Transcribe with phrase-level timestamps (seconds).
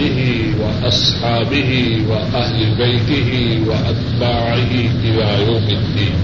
[0.00, 4.72] آله وأصحابه وأهل بيته وأتباعه
[5.04, 6.16] إلى يوم الدين.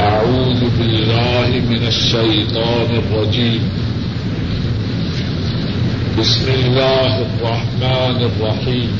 [0.00, 3.62] أعوذ بالله من الشيطان الرجيم.
[6.18, 8.90] بسم الله الرحمن الرحيم.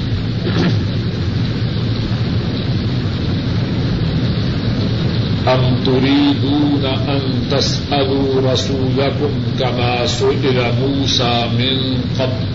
[5.46, 7.20] أم تريدون أن
[7.50, 12.46] تسألوا رسولكم كما سئل موسى من قبل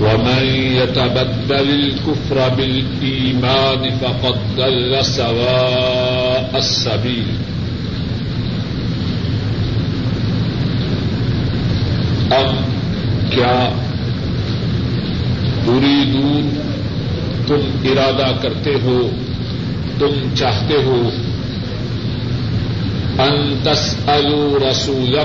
[0.00, 7.26] ومن يتبدل الكفر بالإيمان فقد ضل سواء السبيل۔
[12.30, 12.54] اب
[13.30, 13.72] کیا
[15.66, 16.69] تريدون
[17.50, 19.10] تم ارادہ کرتے ہو،
[19.98, 21.10] تم چاہتے ہو۔
[23.18, 25.18] انتس الو رسول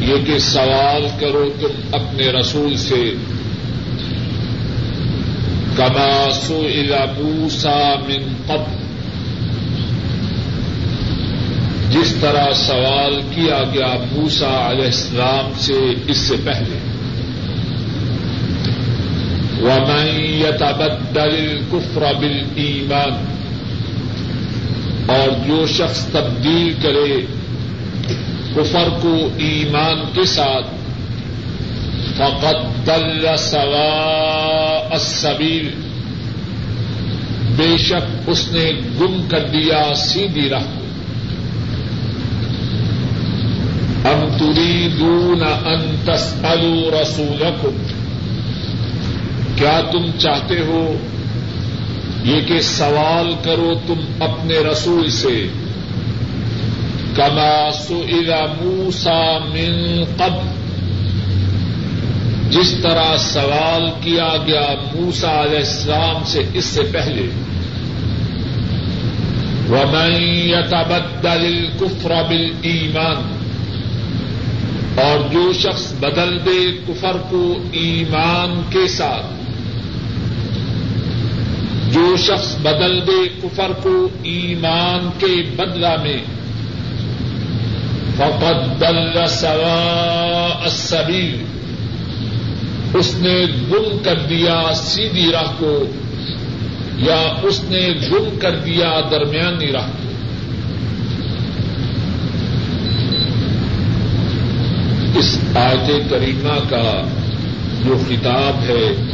[0.00, 3.14] یہ کہ سوال کرو تم اپنے رسول سے۔
[5.76, 6.62] کماسو
[7.18, 8.76] موسا من قبل،
[11.90, 15.78] جس طرح سوال کیا گیا موسا علیہ السلام سے
[16.08, 16.93] اس سے پہلے۔
[19.64, 23.24] ومن يتبدل الكفر بالإيمان
[25.06, 27.20] اور جو شخص تبدیل کرے
[28.54, 30.66] کفر کو ایمان کے ساتھ،
[32.16, 35.70] فقد دل سواء السبيل
[37.56, 40.84] بے شک اس نے گم کر دیا سیدھی راہ کو۔
[44.08, 47.93] ام تريدون ان تسألوا رسولكم؟
[49.56, 50.96] کیا تم چاہتے ہو
[52.24, 55.46] یہ کہ سوال کرو تم اپنے رسول سے؟
[57.14, 60.64] کما سئل موسا من قبل۔
[62.50, 67.22] جس طرح سوال کیا گیا موسا علیہ السلام سے اس سے پہلے۔
[69.68, 73.34] ومن يتبدل الكفر بالإيمان۔
[75.00, 79.43] اور جو شخص بدل دے کفر کو ایمان کے ساتھ
[82.04, 86.22] جو شخص بدل دے کفر کو ایمان کے بدلا میں،
[88.16, 91.44] فقد دل سوا السبیل۔
[92.94, 95.86] اس نے گم کر دیا سیدھی راہ کو،
[96.96, 100.08] یا اس نے گم کر دیا درمیانی راہ کو۔
[105.18, 107.02] اس آیت کریمہ کا
[107.84, 109.13] جو خطاب ہے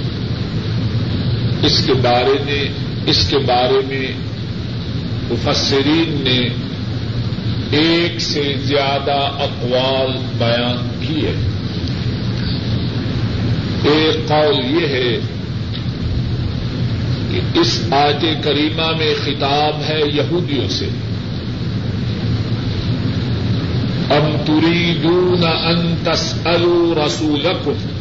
[1.62, 2.64] اس کے بارے میں،
[3.06, 4.12] اس کے بارے میں
[5.30, 6.48] مفسرین نے
[7.76, 11.32] ایک سے زیادہ اقوال بیان کیے۔
[13.90, 15.18] ایک قول یہ ہے
[17.30, 20.88] کہ اس آیت کریمہ میں خطاب ہے یہودیوں سے۔
[24.10, 27.99] ام تريدون ان تسألوا رسولكم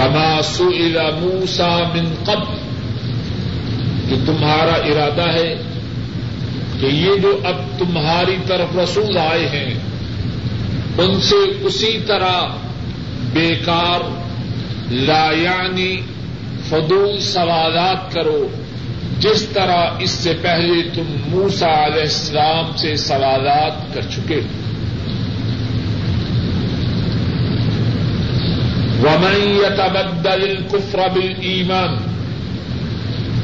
[0.00, 2.58] کما سئل موسا من قبل
[4.08, 5.54] کہ تمہارا ارادہ ہے
[6.80, 9.74] کہ یہ جو اب تمہاری طرف رسول آئے ہیں،
[10.98, 12.40] ان سے اسی طرح
[13.32, 14.00] بیکار
[14.90, 16.00] لایانی
[16.68, 18.48] فضول سوالات کرو،
[19.18, 24.69] جس طرح اس سے پہلے تم موسا علیہ السلام سے سوالات کر چکے ہو
[29.02, 31.96] ومن يتبدل الكفر بالإيمان،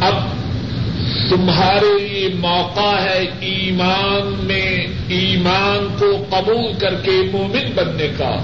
[0.01, 0.15] اب
[1.31, 8.37] تمہارے لیے موقع ہے ایمان میں ایمان کو قبول کر کے مومن بننے کا۔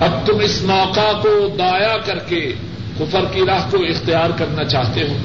[0.00, 2.52] اب تم اس موقع کو دایا کر کے
[2.98, 5.16] کفر کی راہ کو اختیار کرنا چاہتے ہو۔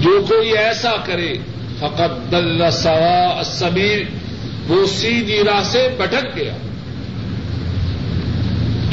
[0.00, 1.34] جو کوئی ایسا کرے
[1.78, 4.04] فقط دل سوا السبیل،
[4.68, 6.52] وہ سیدھی راہ سے بھٹک گیا۔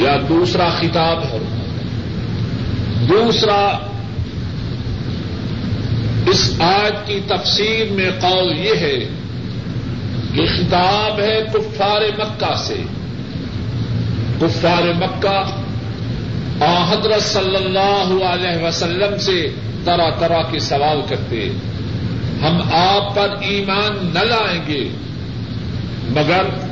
[0.00, 1.38] یا دوسرا خطاب ہے۔
[3.08, 3.78] دوسرا
[6.26, 8.98] اس آج کی تفسیر میں قول یہ ہے
[10.34, 12.82] کہ خطاب ہے کفار مکہ سے۔
[14.40, 15.42] کفار مکہ
[16.62, 19.48] حضرت صلی اللہ علیہ وسلم سے
[19.84, 21.48] طرح طرح کے سوال کرتے
[22.42, 24.88] ہم آپ پر ایمان نہ لائیں گے،
[26.10, 26.69] مگر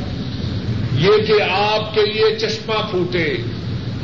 [0.98, 3.34] یہ کہ آپ کے لیے چشمہ پھوٹے،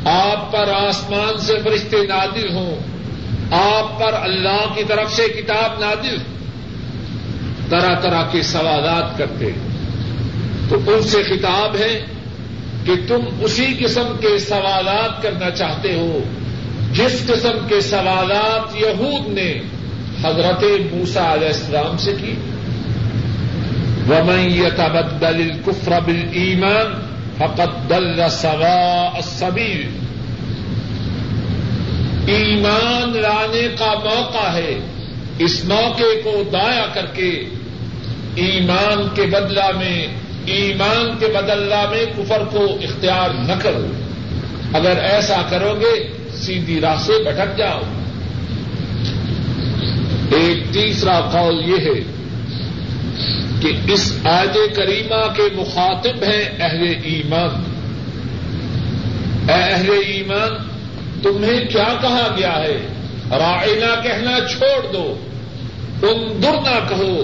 [0.05, 2.75] آپ پر آسمان سے فرشتے نادل ہوں،
[3.51, 6.17] آپ پر اللہ کی طرف سے کتاب نادل
[7.69, 9.51] طرح طرح کے سوالات کرتے۔
[10.69, 12.05] تو ان سے خطاب ہے
[12.85, 16.19] کہ تم اسی قسم کے سوالات کرنا چاہتے ہو،
[16.91, 19.59] جس قسم کے سوالات یہود نے
[20.23, 22.33] حضرت موسا علیہ السلام سے کی۔
[24.09, 29.89] ومن يتبدل الكفر بالإيمان فقد دل سواء السبيل.
[32.27, 34.79] ایمان لانے کا موقع ہے،
[35.39, 37.29] اس موقع کو دایا کر کے
[38.35, 40.07] ایمان کے بدلہ میں،
[40.45, 43.87] ایمان کے بدلہ میں کفر کو اختیار نہ کرو۔
[44.73, 47.81] اگر ایسا کرو گے، سیدھی راہ سے بھٹک جاؤ۔
[50.31, 52.14] ایک تیسرا قول یہ ہے
[53.61, 57.75] کہ اس آج کریمہ کے مخاطب ہیں اہل ایمان۔
[59.49, 60.51] اے اہل ایمان،
[61.23, 62.87] تمہیں کیا کہا گیا ہے؟
[63.31, 65.17] رائنا کہنا چھوڑ دو
[66.01, 67.23] انظر نہ کہو،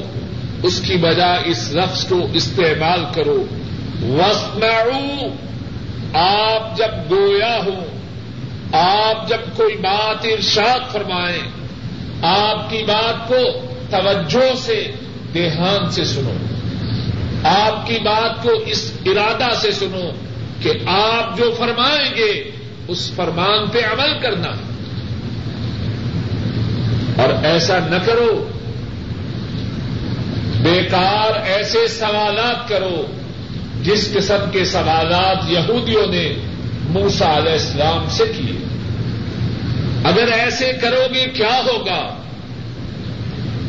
[0.64, 3.46] اس کی بجائے اس لفظ کو استعمال کرو۔
[4.02, 5.28] وسمعوا
[6.14, 7.86] آپ جب گویا ہو
[8.74, 11.42] آپ جب کوئی بات ارشاد فرمائیں،
[12.22, 13.42] آپ کی بات کو
[13.90, 14.92] توجہ سے
[15.34, 16.34] دیہان سے سنو۔
[17.44, 20.10] آپ کی بات کو اس ارادہ سے سنو
[20.62, 22.52] کہ آپ جو فرمائیں گے،
[22.88, 24.50] اس فرمان پہ عمل کرنا۔
[27.24, 28.50] اور ایسا نہ کرو۔
[30.62, 33.06] بیکار ایسے سوالات کرو
[33.82, 36.34] جس قسم کے سوالات یہودیوں نے
[36.90, 38.58] موسا علیہ السلام سے کیے۔
[40.04, 42.21] اگر ایسے کرو گے، کیا ہوگا؟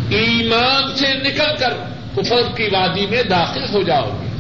[0.09, 1.73] ایمان سے نکل کر
[2.17, 4.33] کفر کی وادی میں داخل ہو جاؤ گے۔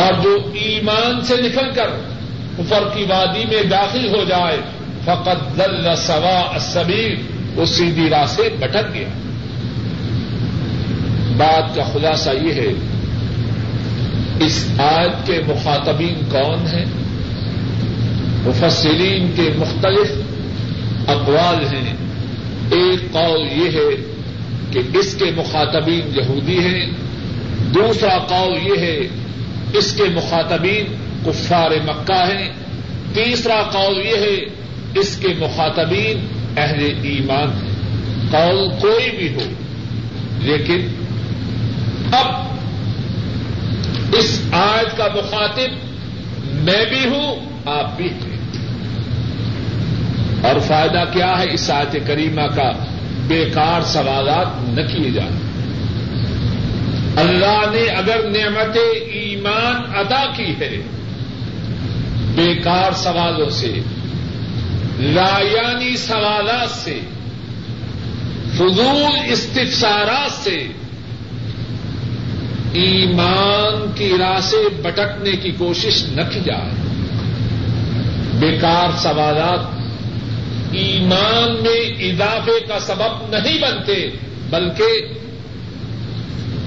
[0.00, 1.90] اور جو ایمان سے نکل کر
[2.58, 4.56] کفر کی وادی میں داخل ہو جائے،
[5.04, 7.14] فقط دل سوا سبیر
[7.54, 9.08] وہ سیدھی راہ سے بٹک گیا۔
[11.36, 12.72] بات کا خلاصہ یہ ہے،
[14.46, 16.84] اس آیت کے مخاطبین کون ہیں؟
[18.46, 20.12] مفسرین کے مختلف
[21.08, 22.03] اقوال ہیں۔
[22.74, 23.96] ایک قول یہ ہے
[24.70, 26.86] کہ اس کے مخاطبین یہودی ہیں،
[27.74, 28.98] دوسرا قول یہ ہے
[29.72, 30.84] اس کے مخاطبین
[31.24, 32.48] کفار مکہ ہیں،
[33.14, 34.36] تیسرا قول یہ ہے
[35.00, 36.26] اس کے مخاطبین
[36.56, 37.74] اہل ایمان ہیں۔
[38.30, 39.50] قول کوئی بھی ہو،
[40.38, 40.88] لیکن
[42.12, 42.26] اب
[44.14, 45.70] اس آیت کا مخاطب
[46.54, 48.33] میں بھی ہوں، آپ بھی ہیں۔
[50.44, 52.72] اور فائدہ کیا ہے؟ اس آیت کریمہ کا
[53.28, 55.54] بیکار سوالات نہ کیے جائیں
[57.16, 58.76] اللہ نے اگر نعمت
[59.12, 60.76] ایمان ادا کی ہے،
[62.34, 63.72] بیکار سوالوں سے،
[64.98, 66.98] لایانی سوالات سے،
[68.54, 70.66] فضول استفسارات سے
[72.72, 76.70] ایمان کی راہ سے بٹکنے کی کوشش نہ کی جائے۔
[78.38, 79.73] بیکار سوالات
[80.76, 84.10] ایمان میں اضافے کا سبب نہیں بنتے،
[84.50, 85.18] بلکہ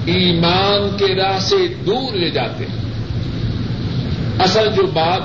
[0.04, 1.56] ایمان کے راہ سے
[1.86, 2.78] دور لے جاتے ہیں۔
[4.40, 5.20] اصل جو بات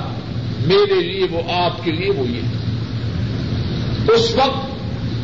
[0.66, 2.40] میرے لیے، وہ آپ کے لیے وہ یہ
[4.12, 4.70] اس وقت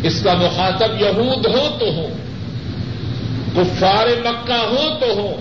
[0.03, 2.07] اس کا مخاطب یہود ہو تو ہو،
[3.55, 5.41] کفار مکہ ہو تو ہو،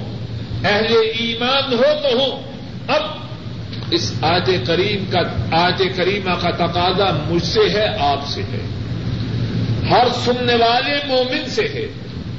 [0.64, 2.42] اہل ایمان ہو تو ہو،
[2.88, 3.02] اب
[3.92, 5.20] اس آج کریم کا
[5.52, 8.66] آج کریمہ کا تقاضا مجھ سے ہے، آپ سے ہے۔
[9.90, 11.88] ہر سننے والے مومن سے ہے۔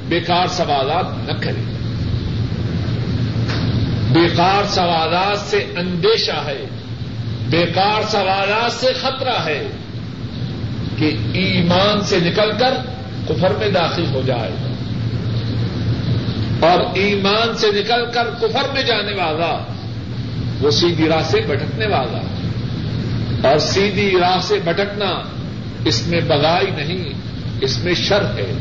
[0.07, 1.63] بیکار سوالات نہ کریں۔
[4.11, 6.65] بیکار سوالات سے اندیشہ ہے۔
[7.49, 9.67] بیکار سوالات سے خطرہ ہے
[10.97, 12.73] کہ ایمان سے نکل کر
[13.27, 14.71] کفر میں داخل ہو جائے۔ گا
[16.69, 19.70] اور ایمان سے نکل کر کفر میں جانے والا
[20.61, 22.21] وہ سیدھی راہ سے بھٹکنے والا
[23.49, 25.23] اور سیدھی راہ سے بھٹکنا
[25.85, 27.13] اس میں بگائی نہیں،
[27.61, 28.51] اس میں شر ہے،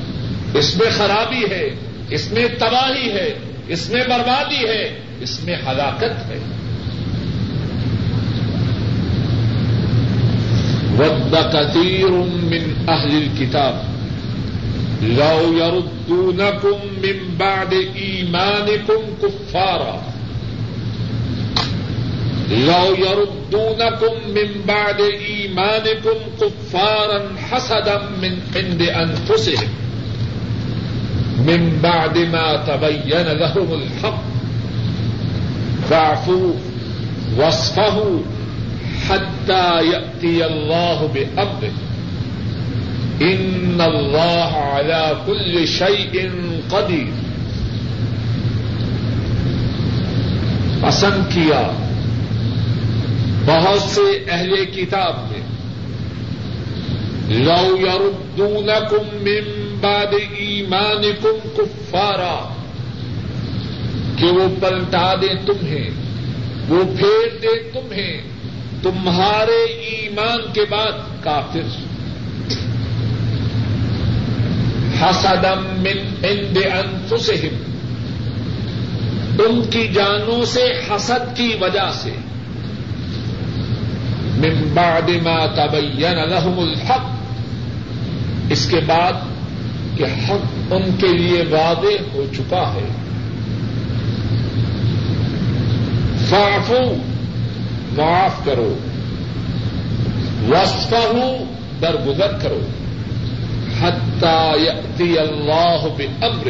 [0.54, 1.74] اس میں خرابی ہے،
[2.10, 3.34] اس میں تباہی ہے،
[3.68, 6.38] اس میں بربادی ہے، اس میں ہلاکت ہے۔
[10.98, 13.74] ود کثیر من اہل کتاب
[15.02, 20.09] لو یردونکم من بعد ایمانکم کفارا
[22.50, 29.68] لو يردونكم من بعد إيمانكم كفارا حسدا من عند أنفسهم.
[31.46, 34.22] من بعد ما تبين لهم الحق.
[35.90, 36.52] فاعفوا
[37.36, 38.18] واصفهوا
[39.08, 41.72] حتى يأتي الله بأمره.
[43.22, 46.30] ان اللہ على كل شيء
[46.70, 47.06] قدیر
[50.80, 51.72] پسند کیا.
[53.50, 55.40] بہت سے اہل کتاب نے
[57.34, 62.54] لو يردونكم من بعد ایمانكم کفارا
[64.16, 65.90] کہ وہ پلٹا دیں تمہیں،
[66.68, 68.22] وہ پھیر دیں تمہیں،
[68.82, 71.80] تمہارے ایمان کے بعد کافر۔
[75.02, 77.56] حسدم من عند انفسهم
[79.38, 82.10] ان کی جانوں سے حسد کی وجہ سے۔
[84.40, 87.04] من بعد ما تبین لهم الحق.
[88.50, 89.12] اس کے بعد
[89.96, 92.88] کہ حق ان کے لیے واضح ہو چکا ہے.
[96.28, 96.94] فاعفو،
[97.92, 98.74] معاف کرو.
[100.48, 101.44] وصفہ
[101.82, 102.60] درگزر کرو.
[104.58, 106.48] یأتی اللہ بأمر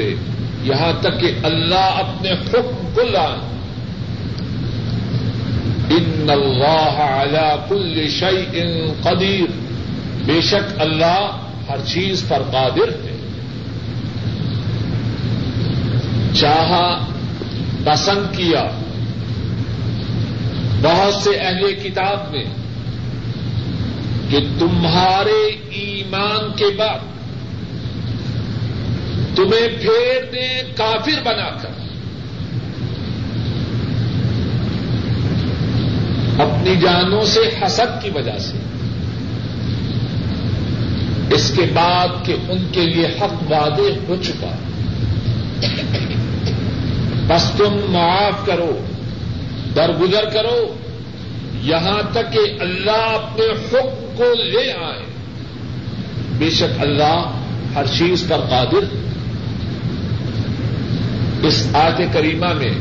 [0.62, 3.60] یہاں تک کہ اللہ اپنے حکم کو لائے
[6.32, 8.62] ان اللہ علی کل شیء
[9.02, 9.50] قدیر
[10.26, 13.16] بے شک اللہ ہر چیز پر قادر ہے۔
[16.34, 17.06] چاہا
[17.84, 18.64] پسند کیا۔
[20.82, 22.44] بہت سے اہل کتاب نے
[24.30, 26.99] کہ تمہارے ایمان کے بعد
[29.37, 31.89] تمہیں پھیر دیں کافر بنا کر۔
[36.40, 38.59] اپنی جانوں سے حسد کی وجہ سے۔
[41.35, 44.56] اس کے بعد کہ ان کے لیے حق وعدے ہو چکا۔
[47.26, 48.87] بس تم معاف کرو،
[49.76, 50.75] درگزر کرو،
[51.62, 55.06] یہاں تک کہ اللہ اپنے حکم کو لے آئے۔
[56.38, 57.32] بے شک اللہ
[57.75, 58.97] ہر چیز پر قادر۔
[61.42, 62.73] اس آیت کریمہ میں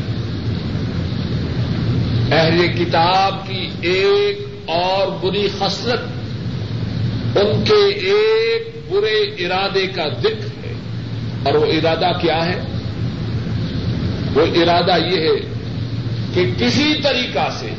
[2.32, 6.00] اہل کتاب کی ایک اور بری خصلت
[7.38, 10.74] ان کے ایک برے ارادے کا ذکر ہے۔
[11.44, 12.62] اور وہ ارادہ کیا ہے؟
[14.34, 15.54] وہ ارادہ یہ ہے
[16.34, 17.70] کہ کسی طریقہ سے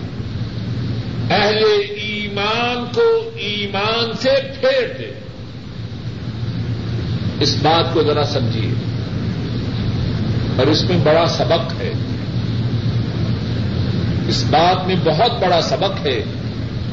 [1.30, 1.64] اہل
[1.96, 4.30] ایمان کو ایمان سے
[4.60, 5.12] پھیر دے۔
[7.40, 8.70] اس بات کو ذرا سمجھیے۔
[10.56, 11.92] اور اس میں بڑا سبق ہے۔
[14.30, 16.22] اس بات میں بہت بڑا سبق ہے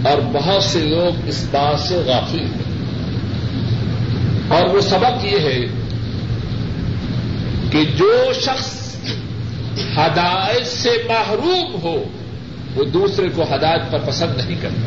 [0.06, 2.64] اور بہت سے لوگ اس بات سے غافل ہیں۔
[4.48, 5.60] اور وہ سبق یہ ہے
[7.72, 8.96] کہ جو شخص
[9.98, 12.04] ہدایت سے محروم ہو،
[12.76, 14.82] وہ دوسرے کو ہدایت پر پسند نہیں کرتا۔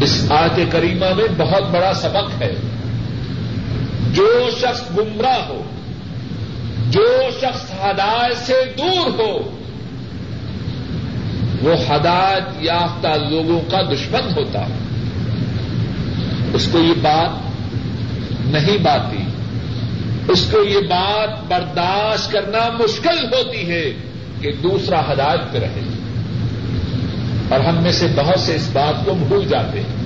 [0.00, 2.54] اس آیت کریمہ میں بہت بڑا سبق ہے۔
[4.12, 5.62] جو شخص گمراہ ہو
[6.96, 9.60] جو شخص ہدایت سے دور ہو،
[11.62, 14.74] وہ ہدایت یافتہ لوگوں کا دشمن ہوتا ہے۔
[16.54, 17.30] اس کو یہ بات
[18.46, 19.16] نہیں باتی۔
[20.28, 23.92] اس کو یہ بات برداشت کرنا مشکل ہوتی ہے
[24.40, 25.80] کہ دوسرا ہدایت پہ رہے۔
[27.48, 29.96] اور ہم میں سے بہت سے اس بات کو بھول جاتے ہیں۔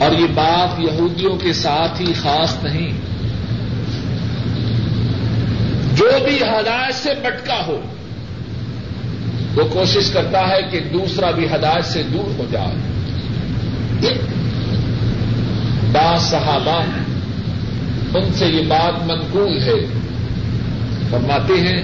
[0.00, 3.11] اور یہ بات یہودیوں کے ساتھ ہی خاص نہیں۔
[6.02, 7.80] جو بھی ہدایت سے بٹکا ہو،
[9.54, 12.74] وہ کوشش کرتا ہے کہ دوسرا بھی ہدایت سے دور ہو جائے۔
[15.92, 16.84] بعض صحابہ
[18.18, 19.86] ان سے یہ بات منقول ہے۔
[21.10, 21.82] فرماتے ہیں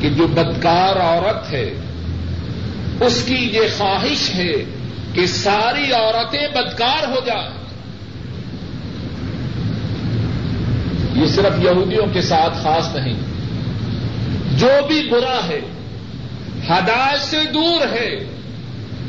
[0.00, 1.74] کہ جو بدکار عورت ہے،
[3.00, 4.52] اس کی یہ خواہش ہے
[5.12, 7.62] کہ ساری عورتیں بدکار ہو جائیں
[11.14, 13.14] یہ صرف یہودیوں کے ساتھ خاص نہیں۔
[14.58, 15.60] جو بھی برا ہے،
[16.68, 18.24] ہدایت سے دور ہے،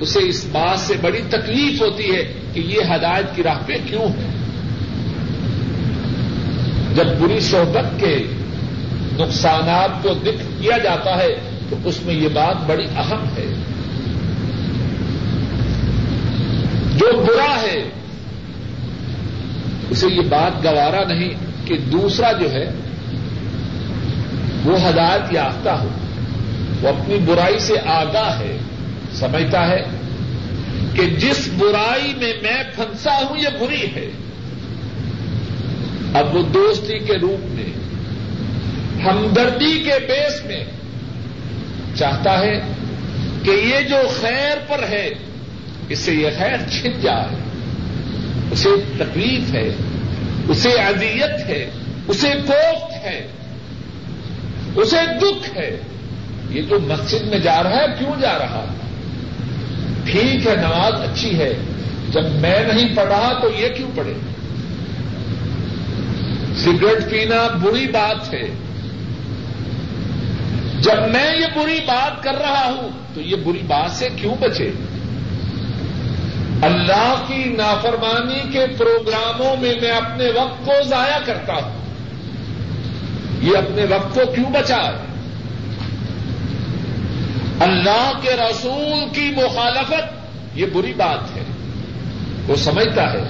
[0.01, 4.03] اسے اس بات سے بڑی تکلیف ہوتی ہے کہ یہ ہدایت کی راہ پہ کیوں
[4.03, 4.33] ہے؟
[6.95, 8.27] جب بری صحبت کے
[9.19, 13.53] نقصانات کو ذکر کیا جاتا ہے، تو اس میں یہ بات بڑی اہم ہے۔
[16.97, 17.89] جو برا ہے،
[19.89, 22.71] اسے یہ بات گوارا نہیں کہ دوسرا جو ہے،
[24.65, 25.87] وہ ہدایت یافتہ ہو،
[26.81, 28.57] وہ اپنی برائی سے آگاہ ہے،
[29.13, 29.83] سمجھتا ہے
[30.93, 34.11] کہ جس برائی میں میں پھنسا ہوں، یہ بری ہے۔
[36.13, 37.69] اب وہ دوستی کے روپ میں،
[39.05, 40.65] ہمدردی کے بیس میں
[41.95, 42.59] چاہتا ہے
[43.43, 45.09] کہ یہ جو خیر پر ہے،
[45.89, 47.35] اس سے یہ خیر چھن جائے۔
[48.51, 49.69] اسے تکلیف ہے۔
[50.47, 51.69] اسے اذیت ہے،
[52.07, 53.27] اسے کوفت ہے،
[54.75, 55.79] اسے دکھ ہے۔
[56.49, 58.65] یہ جو مسجد میں جا رہا ہے، کیوں جا رہا؟
[60.05, 61.53] ٹھیک ہے، نماز اچھی ہے۔
[62.09, 64.13] جب میں نہیں پڑھ رہا تو یہ کیوں پڑھے؟
[66.55, 68.49] سگریٹ پینا بری بات ہے۔
[70.79, 74.71] جب میں یہ بری بات کر رہا ہوں تو یہ بری بات سے کیوں بچے؟
[76.61, 81.85] اللہ کی نافرمانی کے پروگراموں میں میں اپنے وقت کو ضائع کرتا ہوں۔
[83.41, 85.05] یہ اپنے وقت کو کیوں بچا ہے؟
[87.59, 91.43] اللہ کے رسول کی مخالفت، یہ بری بات ہے۔
[92.47, 93.29] وہ سمجھتا ہے۔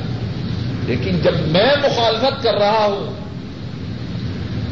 [0.86, 3.24] لیکن جب میں مخالفت کر رہا ہوں،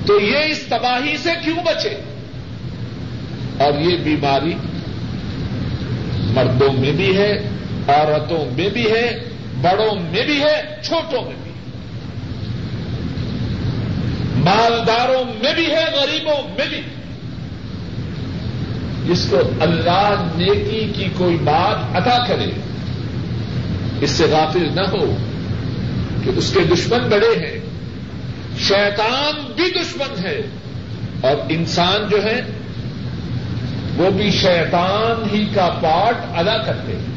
[0.08, 2.04] تو یہ اس تباہی سے کیوں بچے؟
[3.60, 4.54] اور یہ بیماری
[6.34, 7.51] مردوں میں بھی ہے
[7.88, 9.18] عورتوں میں بھی ہے،
[9.62, 11.56] بڑوں میں بھی ہے، چھوٹوں میں بھی ہے۔
[14.36, 16.82] مالداروں میں بھی ہے، غریبوں میں بھی
[19.08, 22.52] جس کو اللہ نیکی کی کوئی بات ادا کرے،
[24.02, 25.18] اس سے غافل نہ ہو
[26.24, 27.60] کہ اس کے دشمن بڑے ہیں۔
[28.60, 30.42] شیطان بھی دشمن ہے۔
[31.22, 32.42] اور انسان جو ہے،
[33.98, 37.11] وہ بھی شیطان ہی کا پارٹ ادا کرتے ہیں۔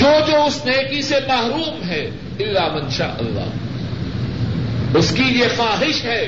[0.00, 3.50] جو جو اس نیکی سے محروم ہے اللہ منشا اللہ۔
[4.94, 6.26] اس کی یہ خواہش ہے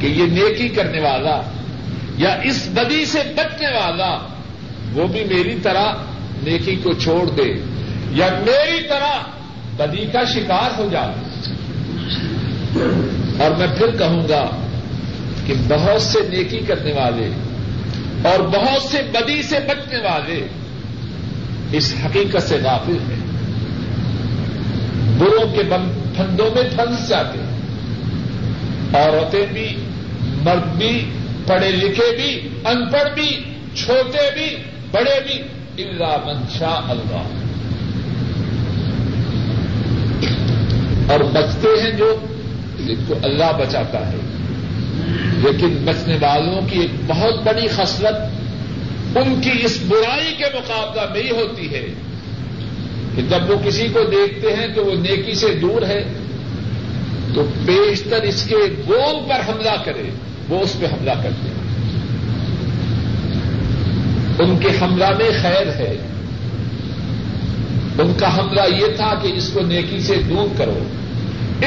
[0.00, 1.40] کہ یہ نیکی کرنے والا
[2.16, 4.18] یا اس بدی سے بچنے والا
[4.92, 5.92] وہ بھی میری طرح
[6.42, 7.54] نیکی کو چھوڑ دے
[8.10, 9.18] یا میری طرح
[9.76, 11.14] بدی کا شکار ہو جائے۔
[13.44, 14.50] اور میں پھر کہوں گا
[15.46, 17.28] کہ بہت سے نیکی کرنے والے
[18.28, 20.46] اور بہت سے بدی سے بچنے والے
[21.72, 23.20] اس حقیقت سے غافل ہیں۔
[25.18, 25.62] بروں کے
[26.16, 27.54] پھندوں میں پھنس جاتے ہیں۔
[28.94, 29.76] عورتیں بھی،
[30.42, 31.10] مرد بھی،
[31.46, 33.40] پڑھے لکھے بھی، ان پڑھ بھی،
[33.74, 34.56] چھوٹے بھی،
[34.90, 35.42] بڑے بھی۔
[35.84, 37.28] اللہ منشا اللہ۔
[41.12, 42.16] اور بچتے ہیں جو
[42.86, 44.16] جن کو اللہ بچاتا ہے۔
[45.38, 48.43] لیکن بچنے والوں کی ایک بہت بڑی خصلت
[49.16, 51.86] ان کی اس برائی کے مقابلہ میں ہی ہوتی ہے
[53.16, 56.04] کہ جب وہ کسی کو دیکھتے ہیں کہ وہ نیکی سے دور ہے،
[57.34, 58.56] تو بیشتر اس کے
[58.88, 60.10] گول پر حملہ کرے،
[60.48, 61.64] وہ اس پہ حملہ کرتے ہیں۔
[64.38, 65.96] ان کے حملہ میں خیر ہے۔
[67.98, 70.84] ان کا حملہ یہ تھا کہ اس کو نیکی سے دور کرو۔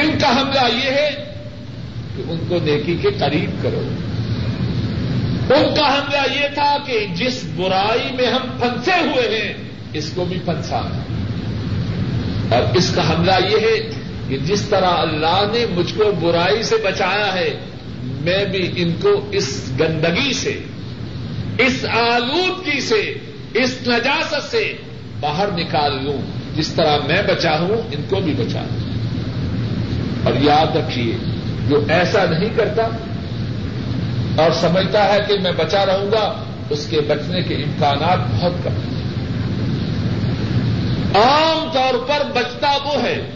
[0.00, 1.10] ان کا حملہ یہ ہے
[2.16, 3.82] کہ ان کو نیکی کے قریب کرو۔
[5.54, 9.54] ان کا حملہ یہ تھا کہ جس برائی میں ہم پھنسے ہوئے ہیں،
[9.92, 10.76] اس کو بھی پھنسا۔
[12.50, 13.90] اور اس کا حملہ یہ ہے
[14.28, 17.54] کہ جس طرح اللہ نے مجھ کو برائی سے بچایا ہے،
[18.02, 20.60] میں بھی ان کو اس گندگی سے،
[21.58, 23.14] اس آلودگی سے،
[23.54, 24.72] اس نجاست سے
[25.20, 26.18] باہر نکال لوں۔
[26.56, 28.88] جس طرح میں بچا ہوں، ان کو بھی بچا۔ لوں
[30.24, 31.16] اور یاد رکھیے،
[31.68, 32.88] جو ایسا نہیں کرتا
[34.38, 36.34] اور سمجھتا ہے کہ میں بچا رہوں گا،
[36.70, 38.98] اس کے بچنے کے امکانات بہت کم ہیں۔
[41.14, 43.30] عام طور پر بچتا وہ ہے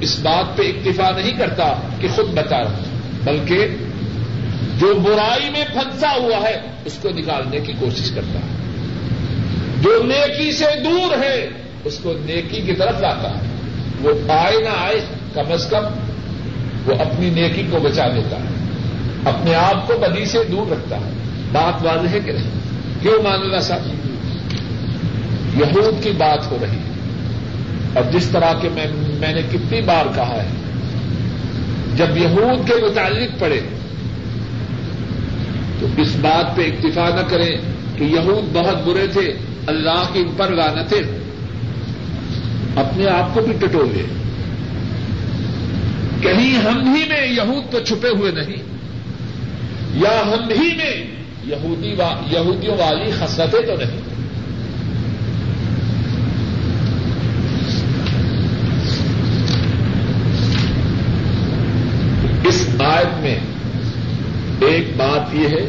[0.00, 2.84] اس بات پہ اکتفا نہیں کرتا کہ خود بتا رہا ہوں
[3.24, 3.68] بلکہ
[4.78, 8.56] جو برائی میں پھنسا ہوا ہے، اس کو نکالنے کی کوشش کرتا ہے۔
[9.82, 11.48] جو نیکی سے دور ہے،
[11.84, 13.42] اس کو نیکی کی طرف لاتا ہے۔
[14.00, 15.00] وہ آئے نہ آئے،
[15.34, 15.84] کم از کم
[16.86, 18.57] وہ اپنی نیکی کو بچا لیتا ہے۔
[19.28, 21.10] اپنے آپ کو بدی سے دور رکھتا ہے۔
[21.52, 22.50] بات واضح ہے کہ نہیں؟
[23.02, 23.80] کیوں مان اللہ صاحب؟
[25.60, 26.92] یہود کی بات ہو رہی ہے۔
[27.94, 30.48] اور جس طرح کے میں میں نے کتنی بار کہا ہے،
[31.96, 33.60] جب یہود کے متعلق پڑے
[35.80, 37.56] تو اس بات پہ اکتفا نہ کریں
[37.96, 39.32] کہ یہود بہت برے تھے،
[39.66, 41.02] اللہ کی ان پر لانتیں
[42.76, 44.02] اپنے آپ کو بھی ٹٹولے۔
[46.20, 48.77] کہیں ہم ہی میں یہود تو چھپے ہوئے نہیں۔
[49.94, 54.00] یا ہم ہی میں یہودی وا یہودیوں والی خسرتیں تو نہیں۔
[62.48, 63.38] اس آیت میں
[64.60, 65.68] ایک بات یہ ہے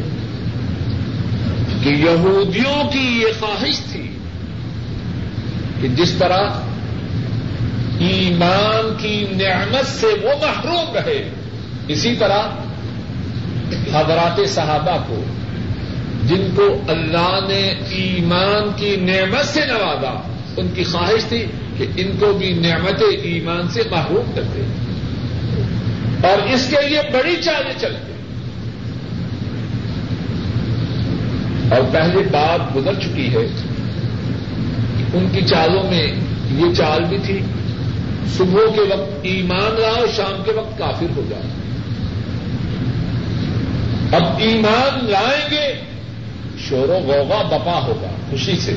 [1.82, 4.10] کہ یہودیوں کی یہ خواہش تھی
[5.80, 6.50] کہ جس طرح
[7.98, 11.30] ایمان کی نعمت سے وہ محروم رہے،
[11.88, 12.42] اسی طرح
[13.74, 15.22] حضرات صحابہ کو،
[16.26, 20.22] جن کو اللہ نے ایمان کی نعمت سے نوازا،
[20.56, 21.44] ان کی خواہش تھی
[21.76, 24.64] کہ ان کو بھی نعمت ایمان سے محروم کرتے
[26.28, 28.12] اور اس کے لیے بڑی چالیں چلتے
[31.74, 33.46] اور پہلی بات گزر چکی ہے
[35.14, 36.06] ان کی چالوں میں
[36.54, 37.40] یہ چال بھی تھی،
[38.36, 41.59] صبح کے وقت ایمان لاؤ، شام کے وقت کافر ہو جاؤ۔
[44.12, 45.80] اب ایمان لائیں گے،
[46.68, 48.74] شور و غوغا بپا ہوگا، خوشی سے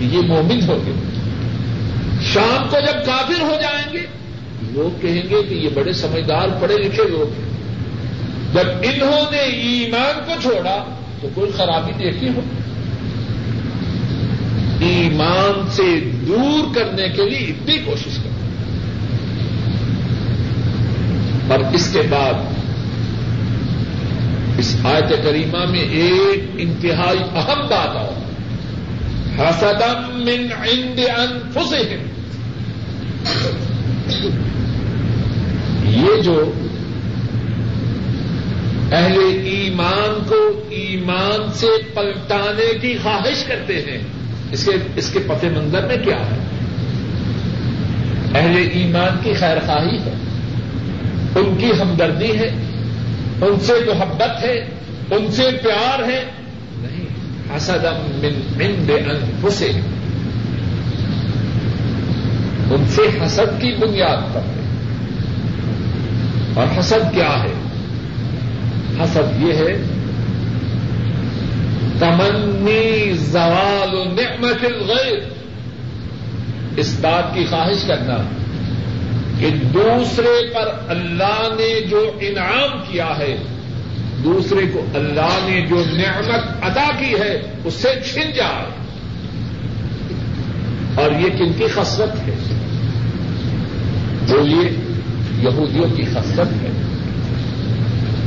[0.00, 0.94] یہ مومن ہو گئے
[2.32, 4.06] شام کو جب کافر ہو جائیں گے،
[4.62, 7.54] لوگ کہیں گے کہ یہ بڑے سمجھدار، پڑھے لکھے لوگ ہیں۔
[8.54, 10.84] جب انہوں نے ایمان کو چھوڑا،
[11.20, 12.40] تو کوئی خرابی دیکھی ہو۔
[14.80, 18.34] ایمان سے دور کرنے کے لیے اتنی کوشش کریں
[21.48, 22.53] اور اس کے بعد
[24.58, 28.12] اس آیت کریمہ میں ایک انتہائی اہم بات آؤ
[29.38, 32.02] حسدم من عند انفسهم
[35.94, 36.36] یہ جو
[38.92, 39.18] اہل
[39.52, 40.38] ایمان کو
[40.76, 43.98] ایمان سے پلٹانے کی خواہش کرتے ہیں،
[44.52, 46.38] اس کے اس کے پتے منظر میں کیا ہے؟
[48.34, 50.14] اہل ایمان کی خیر خواہی ہے،
[51.40, 52.50] ان کی ہمدردی ہے
[53.42, 54.58] ان سے محبت ہے،
[55.10, 56.24] ان سے پیار ہے۔
[56.78, 57.06] نہیں،
[57.56, 59.80] حسد من عند انفسهم۔
[62.70, 64.60] ان سے حسد کی بنیاد پر ہے۔
[66.54, 67.52] اور حسد کیا ہے؟
[69.00, 69.82] حسد یہ ہے،
[71.98, 75.18] تمنی زوال نعمت الغیر
[76.76, 78.43] اس بات کی خواہش کرنا۔
[79.38, 83.36] کہ دوسرے پر اللہ نے جو انعام کیا ہے،
[84.24, 88.64] دوسرے کو اللہ نے جو نعمت ادا کی ہے، اس سے چھن جائے
[90.94, 92.34] اور یہ کن کی خصلت ہے؟
[94.28, 94.70] بولیے
[95.38, 96.70] یہودیوں کی خصلت ہے۔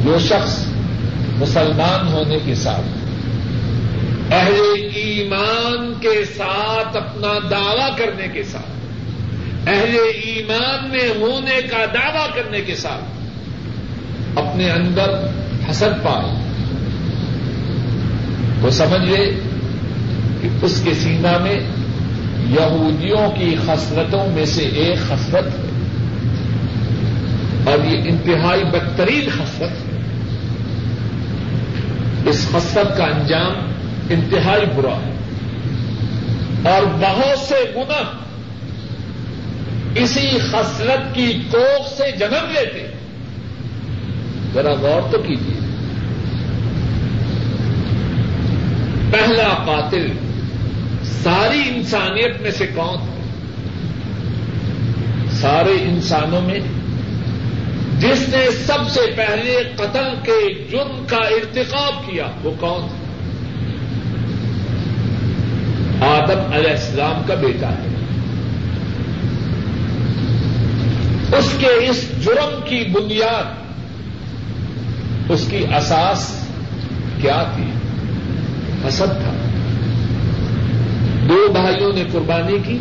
[0.04, 0.66] جو شخص
[1.38, 2.98] مسلمان ہونے کے ساتھ
[4.34, 8.77] اہل ایمان کے ساتھ اپنا دعوی کرنے کے ساتھ
[9.68, 13.04] اہل ایمان میں ہونے کا دعوی کرنے کے ساتھ
[14.40, 15.10] اپنے اندر
[15.72, 16.44] حسد پائے
[18.62, 19.40] وہ سمجھ لے
[20.42, 21.60] کہ اس کے سینا میں
[22.48, 25.68] یہودیوں کی خصلتوں میں سے ایک خصلت ہے۔
[27.72, 30.00] اور یہ انتہائی بدترین خصلت ہے۔
[32.26, 33.54] اس خصلت کا انجام
[34.10, 35.14] انتہائی برا ہے۔
[36.70, 38.27] اور بہت سے گناہ
[39.98, 42.88] اسی خصلت کی کوخ سے جنم لیتے
[44.54, 45.58] ذرا غور تو کیجیے
[49.12, 50.08] پہلا قاتل
[51.04, 53.24] ساری انسانیت میں سے کون؟ ہے
[55.32, 56.60] سارے انسانوں میں۔
[58.00, 62.88] جس نے سب سے پہلے قتل کے جرم کا ارتقاب کیا، وہ کون؟
[66.04, 67.97] آدم علیہ السلام کا بیٹا ہے۔
[71.36, 73.44] اس کے اس جرم کی بنیاد،
[75.32, 76.48] اس کی اساس
[77.22, 77.64] کیا تھی؟
[78.88, 79.34] حسد تھا۔
[81.30, 82.78] دو بھائیوں نے قربانی کی،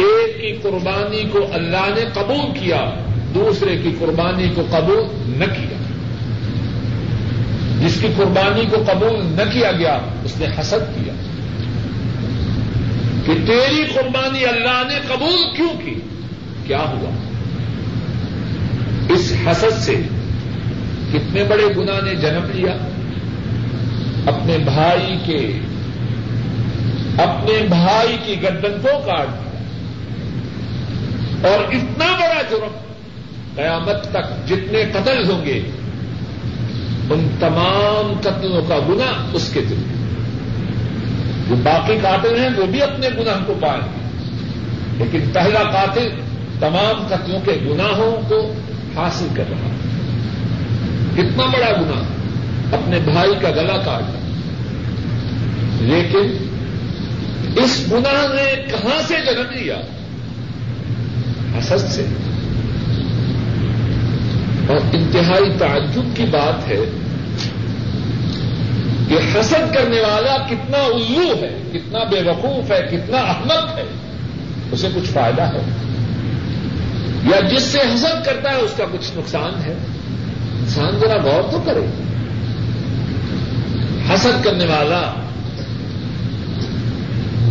[0.00, 2.90] ایک کی قربانی کو اللہ نے قبول کیا،
[3.34, 5.04] دوسرے کی قربانی کو قبول
[5.36, 5.78] نہ کیا۔
[7.80, 11.14] جس کی قربانی کو قبول نہ کیا گیا، اس نے حسد کیا۔
[13.26, 15.94] کہ تیری قربانی اللہ نے قبول کیوں کی؟
[16.66, 17.27] کیا ہوا؟
[19.28, 19.94] اس حسد سے
[21.12, 22.72] کتنے بڑے گنا نے جنم لیا؟
[24.26, 25.58] اپنے بھائی کے،
[27.22, 29.48] اپنے بھائی کی گردن کو کاٹ دیا۔
[31.48, 32.76] اور اتنا بڑا جرم
[33.56, 35.62] قیامت تک جتنے قتل ہوں گے،
[37.10, 39.76] ان تمام قتلوں کا گنا اس کے دل
[41.48, 44.08] جو باقی قاتل ہیں، وہ بھی اپنے گناہ کو پائیں گے
[45.04, 46.08] لیکن پہلا قاتل
[46.60, 48.52] تمام قتلوں کے گناہوں کو
[48.98, 49.68] حاصل کر رہا
[51.16, 52.02] کتنا بڑا گنا
[52.76, 54.18] اپنے بھائی کا گلا کاٹنا
[55.80, 56.48] لیکن
[57.56, 59.76] اس گنا نے کہاں سے جنم لیا؟
[61.58, 62.06] حسد سے۔
[64.68, 66.80] اور انتہائی تعجب کی بات ہے
[69.08, 73.84] کہ حسد کرنے والا کتنا الو ہے، کتنا بے وقوف ہے، کتنا احمد ہے،
[74.72, 75.60] اسے کچھ فائدہ ہے۔
[77.28, 79.72] یا جس سے حسد کرتا ہے اس کا کچھ نقصان ہے؟
[80.58, 81.86] انسان ذرا غور تو کرے۔
[84.14, 85.12] حسد کرنے والا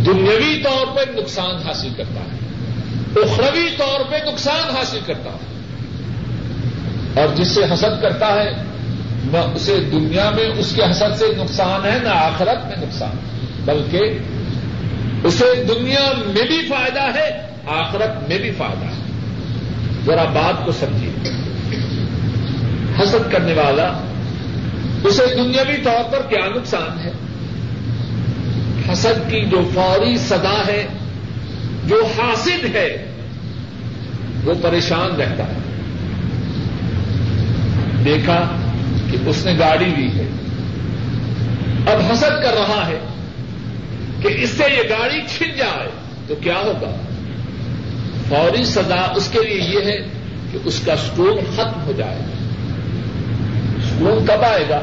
[0.06, 2.38] دنیاوی طور پہ نقصان حاصل کرتا ہے،
[3.22, 5.58] اخروی طور پہ نقصان حاصل کرتا ہے۔
[7.20, 8.50] اور جس سے حسد کرتا ہے،
[9.32, 13.16] نہ اسے دنیا میں اس کے حسد سے نقصان ہے، نہ آخرت میں نقصان۔
[13.64, 14.18] بلکہ
[15.24, 19.07] اسے دنیا میں بھی فائدہ ہے، آخرت میں بھی فائدہ ہے۔
[20.08, 21.10] ذرا بات کو سمجھیے۔
[23.02, 23.92] حسد کرنے والا،
[25.04, 27.10] اسے دنیاوی طور پر کیا نقصان ہے؟
[28.92, 30.86] حسد کی جو فوری سدا ہے،
[31.84, 33.12] جو حاصل ہے،
[34.44, 35.58] وہ پریشان رہتا ہے۔
[38.04, 38.56] دیکھا
[39.10, 40.26] کہ اس نے گاڑی لی ہے۔
[41.92, 42.98] اب حسد کر رہا ہے
[44.22, 45.88] کہ اس سے یہ گاڑی چھن جائے
[46.26, 47.07] تو کیا ہوگا؟
[48.28, 49.96] فوری سزا اس کے لیے یہ ہے
[50.52, 52.48] کہ اس کا سکون ختم ہو جائے گا۔
[53.88, 54.80] سکون کب آئے گا؟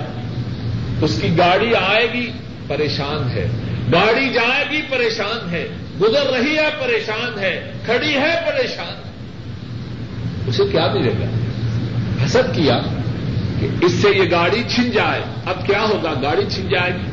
[1.02, 2.32] اس کی گاڑی آئے گی،
[2.68, 3.48] پریشان ہے۔
[3.94, 5.68] گاڑی جائے گی، پریشان ہے۔
[6.02, 9.02] گزر رہی ہے، پریشان ہے۔ کھڑی ہے، پریشان۔
[10.48, 11.26] اسے کیا ملے گا؟
[12.26, 12.80] حسد کیا
[13.60, 17.10] کہ اس سے یہ گاڑی چھن جائے۔ اب کیا ہوگا؟ گاڑی چھن جائے گی۔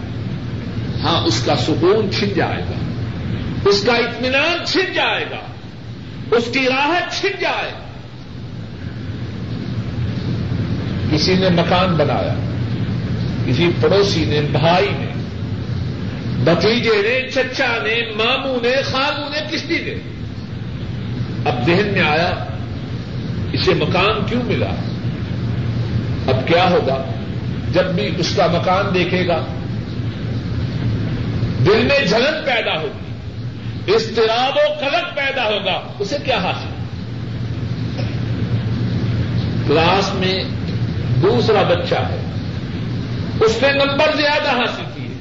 [1.03, 2.79] ہاں اس کا سکون چھن جائے گا۔
[3.65, 5.52] اس کا اطمینان چھن جائے گا۔
[6.33, 7.73] اس کی راحت چھن جائے۔
[11.11, 12.35] کسی نے مکان بنایا،
[13.47, 15.07] کسی پڑوسی نے، بھائی نے
[16.45, 19.95] بتیجے نے، چچا نے، ماموں نے خالو نے کشتی نے
[21.45, 22.45] اب ذہن میں آیا،
[23.53, 24.71] اسے مکان کیوں ملا؟
[26.27, 27.05] اب کیا ہوگا؟
[27.73, 29.45] جب بھی اس کا مکان دیکھے گا،
[31.67, 33.02] دل میں جلن پیدا ہوگی۔
[33.87, 36.69] استراب و قلق پیدا ہوگا، اسے کیا حاصل؟
[39.67, 40.45] کلاس میں
[41.23, 42.21] دوسرا بچہ ہے،
[43.41, 45.15] اس نے نمبر زیادہ حاصل کیے۔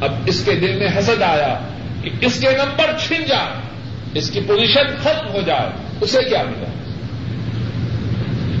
[0.00, 1.58] اب اس کے دل میں حسد آیا
[2.02, 3.52] کہ اس کے نمبر چھن جائے،
[4.14, 6.70] اس کی پوزیشن ختم ہو جائے، اسے کیا ملا؟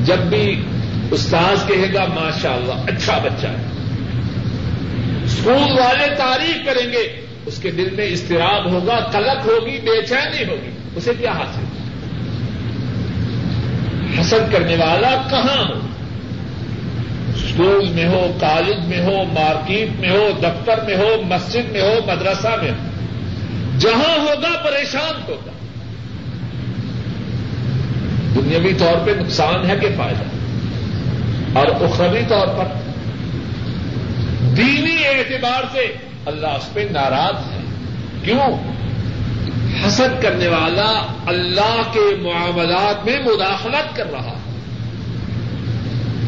[0.04, 0.62] جب بھی
[1.10, 3.62] استاذ کہے گا ماشاء اللہ اچھا بچہ ہے۔
[5.24, 10.44] اسکول والے تعریف کریں گے اس کے دل میں استراب ہوگا کلک ہوگی، بے چینی
[10.50, 11.64] ہوگی۔ اسے کیا حاصل؟
[14.20, 15.86] حسد کرنے والا کہاں ہو؟
[17.34, 21.98] اسکول میں ہو، کالج میں ہو، مارکیٹ میں ہو، دفتر میں ہو، مسجد میں ہو،
[22.06, 22.90] مدرسہ میں ہو۔
[23.78, 25.50] جہاں ہوگا، پریشان ہوگا۔
[28.34, 30.24] دنیاوی طور پہ نقصان ہے کہ فائدہ؟
[31.58, 32.64] اور اخروی طور پر
[34.56, 37.60] دینی اعتبار سے اللہ اس پہ ناراض ہے۔
[38.24, 38.76] کیوں؟
[39.86, 44.38] حسد کرنے والا اللہ کے معاملات میں مداخلت کر رہا۔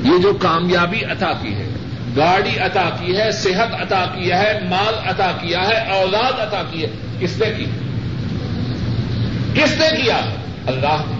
[0.04, 1.68] یہ جو کامیابی عطا کی ہے،
[2.16, 6.82] گاڑی عطا کی ہے، صحت عطا کیا ہے، مال عطا کیا ہے، اولاد عطا کی
[6.82, 6.88] ہے،
[7.20, 7.64] کس نے کی؟
[9.54, 10.18] کس نے کیا؟
[10.66, 11.18] اللہ نے۔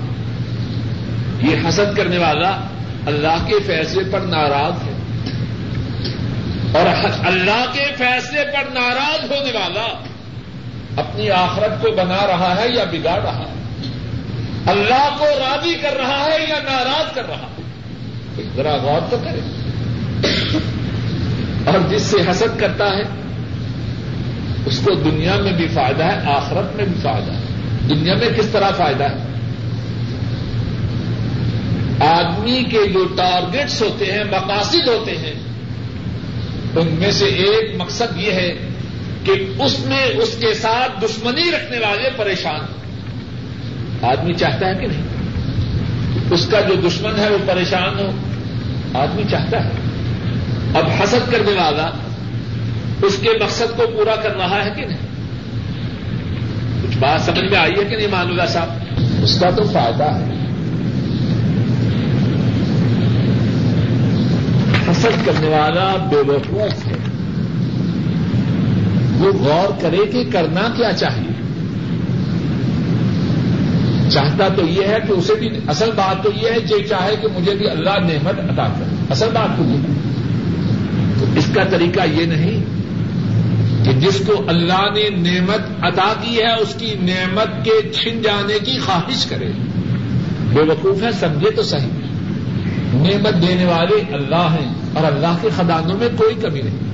[1.50, 2.50] یہ حسد کرنے والا
[3.06, 4.97] اللہ کے فیصلے پر ناراض ہے۔
[6.72, 6.86] اور
[7.26, 10.02] اللہ کے فیصلے پر ناراض ہونے والا
[10.96, 13.54] اپنی آخرت کو بنا رہا ہے یا بگاڑ رہا ہے؟
[14.66, 17.62] اللہ کو راضی کر رہا ہے یا ناراض کر رہا ہے؟
[18.56, 19.40] ذرا غور تو کرے
[21.66, 23.02] اور جس سے حسد کرتا ہے،
[24.66, 27.38] اس کو دنیا میں بھی فائدہ ہے، آخرت میں بھی فائدہ ہے۔
[27.88, 29.24] دنیا میں کس طرح فائدہ ہے؟
[32.06, 35.47] آدمی کے جو ٹارگیٹس ہوتے ہیں، مقاصد ہوتے ہیں
[36.78, 38.52] ان میں سے ایک مقصد یہ ہے
[39.24, 42.60] کہ اس میں اس کے ساتھ دشمنی رکھنے والے پریشان
[44.02, 45.02] آدمی چاہتا ہے کہ نہیں؟
[46.30, 48.10] اس کا جو دشمن ہے وہ پریشان ہو،
[48.94, 49.70] آدمی چاہتا ہے۔
[50.74, 51.90] اب حسد کرنے والا
[53.02, 54.98] اس کے مقصد کو پورا کر رہا ہے کہ نہیں؟
[56.82, 58.68] کچھ بات سمجھ میں آئی ہے کہ نہیں مان صاحب؟
[59.22, 60.47] اس کا تو فائدہ ہے۔
[64.98, 66.96] حسد کرنے والا بے وقوف ہے۔
[69.18, 71.38] وہ غور کرے کہ کرنا کیا چاہیے۔
[74.10, 77.28] چاہتا تو یہ ہے کہ اسے بھی اصل بات تو یہ ہے، جو چاہے کہ
[77.40, 79.76] مجھے بھی اللہ نعمت عطا کرے۔ اصل بات تو یہ۔
[81.18, 82.64] تو اس کا طریقہ یہ نہیں
[83.84, 88.58] کہ جس کو اللہ نے نعمت عطا کی ہے، اس کی نعمت کے چھن جانے
[88.64, 89.52] کی خواہش کرے۔
[90.48, 91.97] بے وقوف ہے، سمجھے تو صحیح۔
[92.98, 96.88] نعمت دینے والے اللہ ہیں اور اللہ کے خدانوں میں کوئی کمی نہیں۔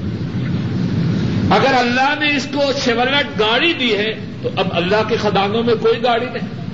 [1.51, 4.13] اگر اللہ نے اس کو شیورلٹ گاڑی دی ہے
[4.43, 6.65] تو اب اللہ کے خدانوں میں کوئی گاڑی نہیں۔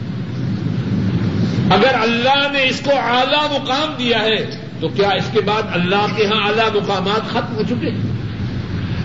[1.72, 4.46] اگر اللہ نے اس کو اعلی مقام دیا ہے
[4.80, 7.98] تو کیا اس کے بعد اللہ کے ہاں اعلی مقامات ختم ہو چکے؟ ہیں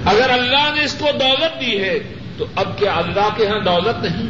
[0.05, 1.99] اگر اللہ نے اس کو دولت دی ہے
[2.37, 4.29] تو اب کیا اللہ کے ہاں دولت نہیں؟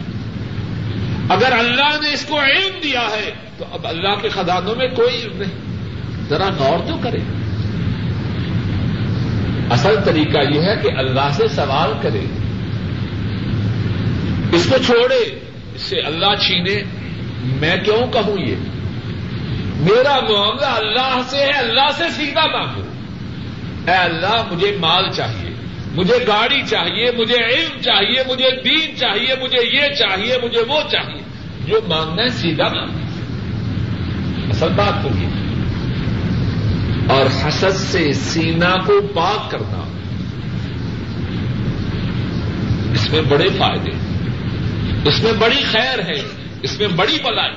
[1.30, 5.22] اگر اللہ نے اس کو علم دیا ہے تو اب اللہ کے خزانوں میں کوئی
[5.22, 5.65] علم نہیں۔
[6.30, 7.20] ذرا غور تو کرے۔
[9.70, 12.26] اصل طریقہ یہ ہے کہ اللہ سے سوال کرے۔
[14.52, 15.40] اس کو چھوڑے،
[15.76, 16.84] اس سے اللہ چھینے۔
[17.62, 18.56] میں کیوں کہوں یہ؟
[19.76, 22.82] میرا معاملہ اللہ سے ہے، اللہ سے سیدھا مانگو۔
[23.88, 25.56] اے اللہ، مجھے مال چاہیے،
[25.92, 31.22] مجھے گاڑی چاہیے، مجھے علم چاہیے، مجھے دین چاہیے، مجھے یہ چاہیے، مجھے وہ چاہیے۔
[31.68, 33.06] جو مانگنا ہے سیدھا مانگنا
[34.50, 35.45] اصل بات تو یہ۔
[37.08, 39.84] اور حسد سے سینا کو پاک کرنا
[42.94, 43.92] اس میں بڑے فائدے
[45.06, 46.22] اس میں بڑی خیر ہے،
[46.62, 47.56] اس میں بڑی بلائی۔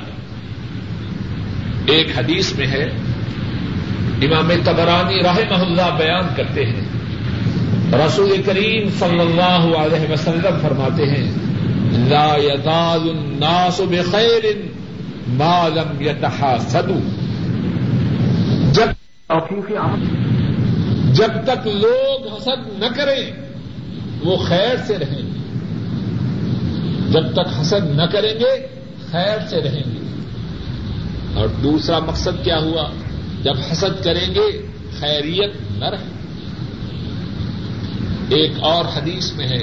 [1.86, 2.82] ایک حدیث میں ہے،
[4.22, 6.80] امام تبرانی راہ محلہ بیان کرتے ہیں۔
[7.92, 11.32] رسول کریم صلی اللہ علیہ وسلم فرماتے ہیں،
[12.08, 14.44] لا يزال الناس بخیر
[15.26, 17.17] ما لم يتحاسدوا
[19.28, 19.36] جب
[21.12, 23.30] جب تک لوگ حسد نہ کریں،
[24.24, 25.38] وہ خیر سے رہیں گے۔
[27.10, 28.66] جب تک حسد نہ کریں گے،
[29.10, 30.06] خیر سے رہیں گے۔
[31.34, 32.90] اور دوسرا مقصد کیا ہوا؟
[33.42, 34.66] جب حسد کریں گے،
[35.00, 36.08] خیریت نہ رہے۔
[38.28, 39.62] ایک اور حدیث میں ہے،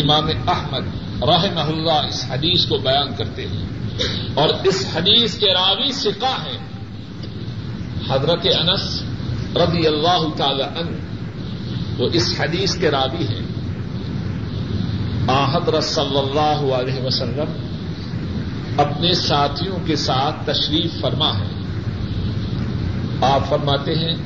[0.00, 0.86] امام احمد
[1.22, 3.66] راہ اللہ اس حدیث کو بیان کرتے ہیں۔
[4.34, 6.67] اور اس حدیث کے راوی سکا ہے
[8.08, 9.02] حضرت انس
[9.56, 10.98] رضی اللہ تعالی ان
[11.98, 13.42] وہ اس حدیث کے راوی ہیں۔
[15.28, 17.52] حضرت صلی اللہ علیہ وسلم
[18.76, 21.46] اپنے ساتھیوں کے ساتھ تشریف فرما ہے۔
[23.20, 24.16] آپ فرماتے ہیں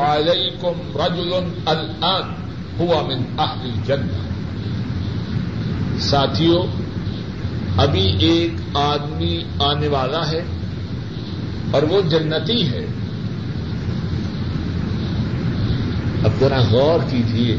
[0.00, 1.32] علیکم رجل
[1.66, 2.34] الان
[2.78, 4.12] ہوا من اہل الجنہ۔
[5.98, 6.62] ساتھیوں،
[7.76, 10.44] ابھی ایک آدمی آنے والا ہے۔
[11.72, 12.86] اور وہ جنتی ہے۔
[16.24, 17.58] اب ذرا غور کیجیے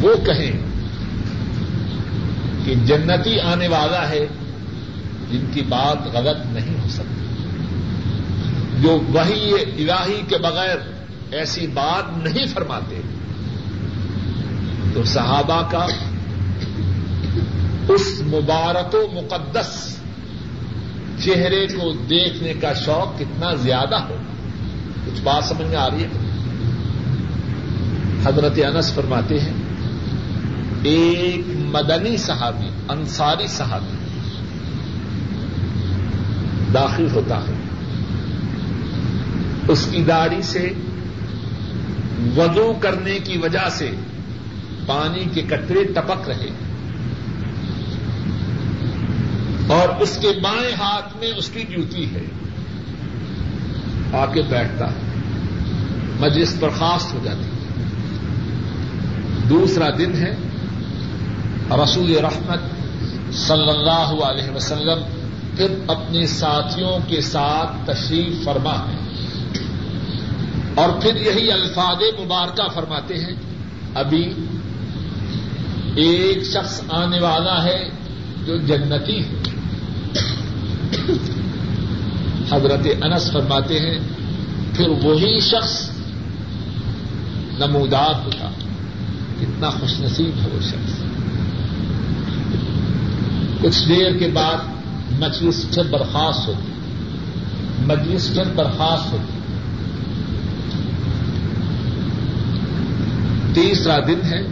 [0.00, 0.52] وہ کہیں
[2.64, 4.26] کہ جنتی آنے والا ہے
[5.30, 7.44] جن کی بات غلط نہیں ہو سکتی۔
[8.82, 10.76] جو وہی الہی کے بغیر
[11.30, 13.00] ایسی بات نہیں فرماتے۔
[14.94, 15.86] تو صحابہ کا
[17.88, 19.96] اس مبارک و مقدس
[21.24, 24.16] چہرے کو دیکھنے کا شوق کتنا زیادہ ہو۔
[25.06, 26.08] کچھ بات سمجھ میں آ رہی ہے؟
[28.26, 29.52] حضرت انس فرماتے ہیں،
[30.82, 33.96] ایک مدنی صحابی، انصاری صحابی
[36.74, 37.52] داخل ہوتا ہے۔
[39.68, 40.72] اس کی داڑھی سے
[42.36, 43.90] وضو کرنے کی وجہ سے
[44.86, 46.48] پانی کے کترے ٹپک رہے۔
[49.68, 52.22] اور اس کے بائیں ہاتھ میں اس کی ڈیوٹی ہے۔
[54.12, 54.96] آ کے بیٹھتا ہے۔
[56.20, 57.84] مجلس برخاست ہو جاتی ہے۔
[59.48, 60.36] دوسرا دن ہے۔
[61.84, 62.60] رسول رحمت
[63.34, 64.98] صلی اللہ علیہ وسلم
[65.56, 68.96] پھر اپنے ساتھیوں کے ساتھ تشریف فرما ہے
[70.74, 73.34] اور پھر یہی الفاظ مبارکہ فرماتے ہیں۔
[73.94, 74.34] ابھی
[75.96, 77.88] ایک شخص آنے والا ہے
[78.46, 79.53] جو جنتی ہے۔
[82.52, 83.98] حضرت انس فرماتے ہیں،
[84.74, 85.90] پھر وہی شخص
[87.58, 88.50] نمودار ہوتا
[89.40, 90.92] کتنا خوش نصیب ہے وہ شخص۔
[93.62, 94.56] کچھ دیر کے بعد
[95.18, 96.72] مجلس پھر برخاست ہوتی۔
[97.86, 99.32] مجلس پھر برخاست ہوتی۔
[103.54, 104.46] تیسرا دن ہے۔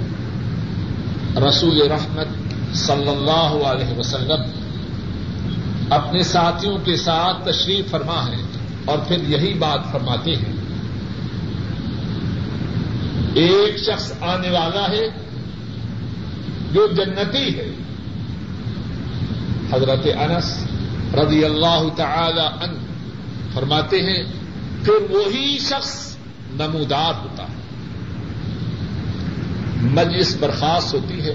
[1.48, 2.26] رسول رحمت
[2.76, 4.62] صلی اللہ علیہ وسلم
[5.92, 8.42] اپنے ساتھیوں کے ساتھ تشریف فرما ہے
[8.85, 10.52] اور پھر یہی بات فرماتے ہیں۔
[13.35, 15.08] ایک شخص آنے والا ہے
[16.73, 17.71] جو جنتی ہے۔
[19.73, 20.66] حضرت انس
[21.14, 22.77] رضی اللہ تعالی ان
[23.54, 24.25] فرماتے ہیں،
[24.85, 26.16] پھر وہی شخص
[26.50, 27.62] نمودار ہوتا ہے۔
[29.83, 31.35] مجلس برخاست ہوتی ہے۔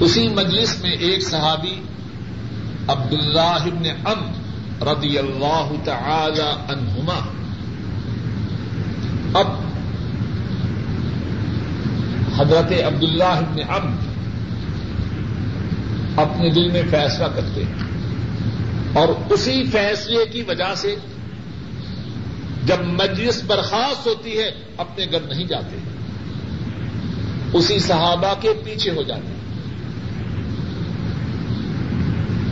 [0.00, 1.80] اسی مجلس میں ایک صحابی
[2.88, 4.32] عبد اللہ ابن ام
[4.88, 7.20] رضی اللہ تعالی عنہما۔
[9.38, 9.46] اب
[12.36, 13.96] حضرت عبد اللہ ابن ام
[16.16, 17.74] اپنے دل میں فیصلہ کرتے ہیں
[18.92, 20.96] اور اسی فیصلے کی وجہ سے
[22.64, 25.76] جب مجلس برخاست ہوتی ہے، اپنے گھر نہیں جاتے۔
[27.52, 29.45] اسی صحابہ کے پیچھے ہو جاتے ہیں۔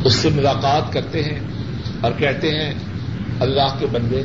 [0.04, 1.40] اس سے ملاقات کرتے ہیں
[2.00, 2.74] اور کہتے ہیں،
[3.40, 4.22] اللہ کے بندے،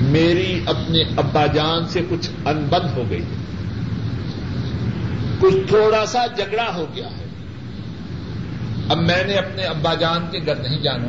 [0.00, 3.24] میری اپنے ابا جان سے کچھ انبن ہو گئی۔
[5.40, 7.26] کچھ تھوڑا سا جھگڑا ہو گیا ہے۔
[8.88, 11.06] اب میں نے اپنے ابا جان کے گھر نہیں جانا۔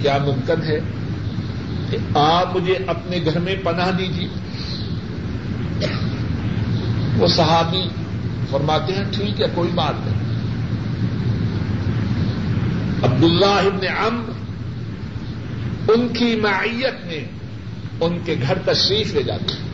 [0.00, 0.78] کیا ممکن ہے
[1.90, 4.28] کہ آپ مجھے اپنے گھر میں پناہ دیجیے؟
[7.18, 7.88] وہ صحابی
[8.50, 10.25] فرماتے ہیں، ٹھیک ہے، کوئی بات نہیں۔
[13.02, 14.30] عبداللہ ابن عمر
[15.92, 17.24] ان کی معیت میں
[18.00, 19.66] ان کے گھر تشریف لے جاتے ہیں۔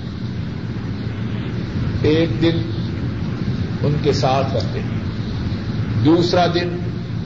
[2.02, 2.70] ایک دن
[3.82, 4.98] ان کے ساتھ رہتے ہیں،
[6.04, 6.76] دوسرا دن،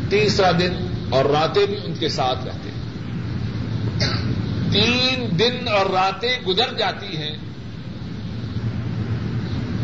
[0.08, 2.76] تیسرا دن اور راتیں بھی ان کے ساتھ رہتے ہیں۔
[4.72, 7.36] تین دن اور راتیں گزر جاتی ہیں۔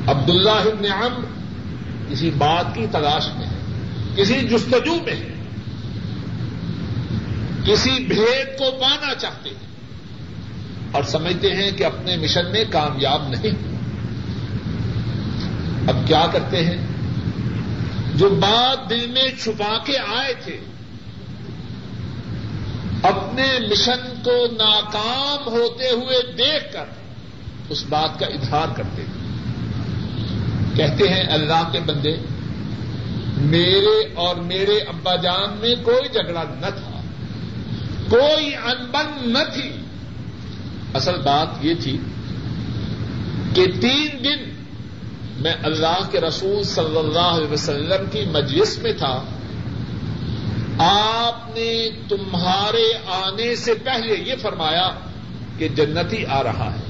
[0.06, 1.24] عبداللہ ابن عمر
[2.10, 3.56] کسی بات کی تلاش میں ہے
[4.16, 5.31] کسی جستجو میں ہے
[7.64, 9.66] کسی بھید کو پانا چاہتے ہیں
[10.92, 13.72] اور سمجھتے ہیں کہ اپنے مشن میں کامیاب نہیں۔
[15.88, 16.86] اب کیا کرتے ہیں؟
[18.14, 20.60] جو بات دل میں چھپا کے آئے تھے،
[23.02, 26.84] اپنے مشن کو ناکام ہوتے ہوئے دیکھ کر
[27.68, 29.22] اس بات کا اظہار کرتے ہیں۔
[30.76, 32.16] کہتے ہیں، اللہ کے بندے،
[33.36, 36.91] میرے اور میرے ابا جان میں کوئی جھگڑا نہ تھا۔
[38.12, 39.72] کوئی انبن نہ تھی۔
[40.94, 41.98] اصل بات یہ تھی
[43.54, 44.64] کہ تین دن
[45.36, 49.24] میں اللہ کے رسول صلی اللہ علیہ وسلم کی مجلس میں تھا۔
[50.78, 54.90] آپ نے تمہارے آنے سے پہلے یہ فرمایا
[55.58, 56.82] کہ جنتی آ رہا ہے۔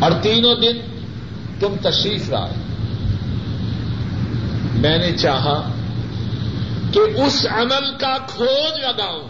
[0.00, 0.76] اور تینوں دن
[1.60, 2.52] تم تشریف لائے
[4.74, 5.72] میں نے چاہا
[6.92, 9.28] کہ اس عمل کا کھوج لگاؤں،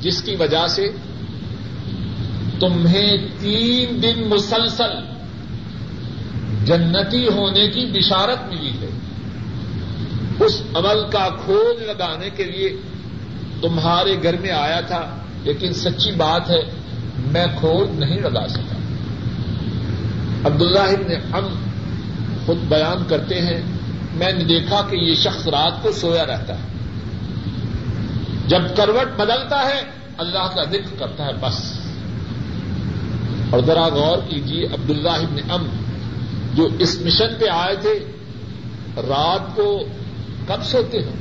[0.00, 0.90] جس کی وجہ سے
[2.60, 5.14] تمہیں تین دن مسلسل
[6.64, 8.88] جنتی ہونے کی بشارت ملی ہے۔
[10.44, 12.76] اس عمل کا کھوج لگانے کے لیے
[13.60, 16.62] تمہارے گھر میں آیا تھا، لیکن سچی بات ہے،
[17.32, 18.74] میں کھوج نہیں لگا سکا۔
[20.44, 21.54] عبداللہ ابن ہم
[22.46, 23.73] خود بیان کرتے ہیں
[24.14, 26.68] میں نے دیکھا کہ یہ شخص رات کو سویا رہتا ہے۔
[28.46, 29.82] جب کروٹ بدلتا ہے،
[30.18, 31.80] اللہ کا ذکر کرتا ہے بس۔
[33.50, 35.66] اور ذرا غور کیجیے عبداللہ ابن ام
[36.54, 38.12] جو اس مشن پہ آئے تھے،
[38.96, 39.84] رات کو
[40.48, 41.12] کب سوتے ہیں؟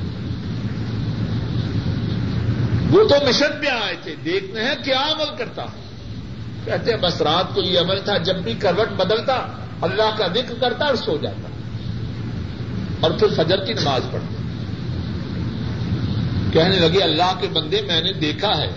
[2.92, 5.66] وہ تو مشن پہ آئے تھے، دیکھتے ہیں کیا عمل کرتا
[6.66, 9.48] کہتے ہیں بس رات کو یہ عمل تھا، جب بھی کروٹ بدلتا،
[9.82, 11.48] اللہ کا ذکر کرتا اور سو جاتا۔
[13.04, 14.44] اور پھر فجر کی نماز پڑھتا
[16.54, 18.72] کہنے لگے، اللہ کے بندے، میں نے دیکھا ہے۔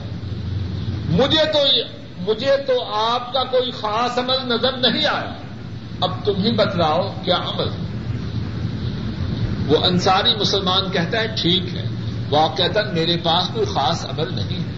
[1.11, 1.59] مجھے تو
[2.19, 5.35] مجھے تو آپ کا کوئی خاص عمل نظر نہیں آیا۔
[6.01, 7.69] اب تم ہی بتلاؤ کیا عمل۔
[9.67, 11.85] وہ انصاری مسلمان کہتا ہے، ٹھیک ہے۔
[12.31, 12.39] وہ
[12.93, 14.77] میرے پاس کوئی خاص عمل نہیں۔ ہے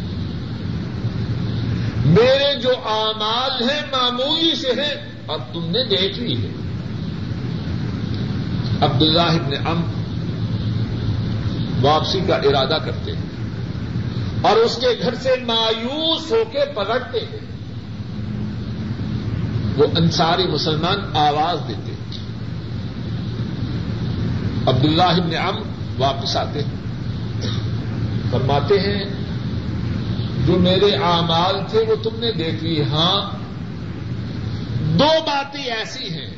[2.05, 6.68] میرے جو اعمال ہیں، معمولی سے ہیں، اب تم نے دیکھ لی ہے۔
[8.81, 9.83] عبداللہ ابن ام
[11.85, 13.23] واپسی کا ارادہ کرتے ہیں
[14.41, 17.39] اور اس کے گھر سے مایوس ہو کے پلٹتے ہیں۔
[19.77, 21.99] وہ انصاری مسلمان آواز دیتے ہیں۔
[24.69, 25.57] عبداللہ ابن ام
[25.99, 26.79] واپس آتے ہیں۔
[28.31, 29.05] فرماتے ہیں،
[30.47, 33.31] جو میرے اعمال تھے وہ تم نے دیکھ لی ہاں
[34.99, 36.38] دو باتیں ایسی ہیں۔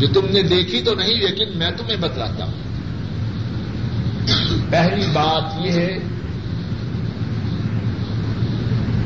[0.00, 2.70] جو تم نے دیکھی تو نہیں، لیکن میں تمہیں بتلاتا ہوں۔
[4.70, 5.98] پہلی بات یہ ہے،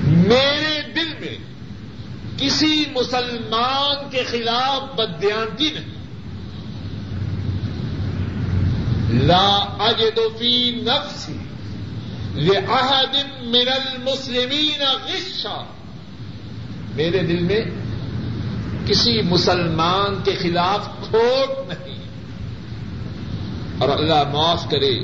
[0.06, 1.38] میرے دل میں
[2.38, 5.94] کسی مسلمان کے خلاف بدیانتی نہیں۔
[9.22, 11.36] لا اجد فی نفسی
[12.34, 15.64] لأحد من المسلمین غشا۔
[16.94, 17.60] میرے دل میں
[18.86, 21.98] کسی مسلمان کے خلاف کھوٹ نہیں۔
[23.78, 25.00] اور اللہ معاف کرے۔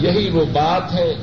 [0.00, 1.14] یہی وہ بات ہے۔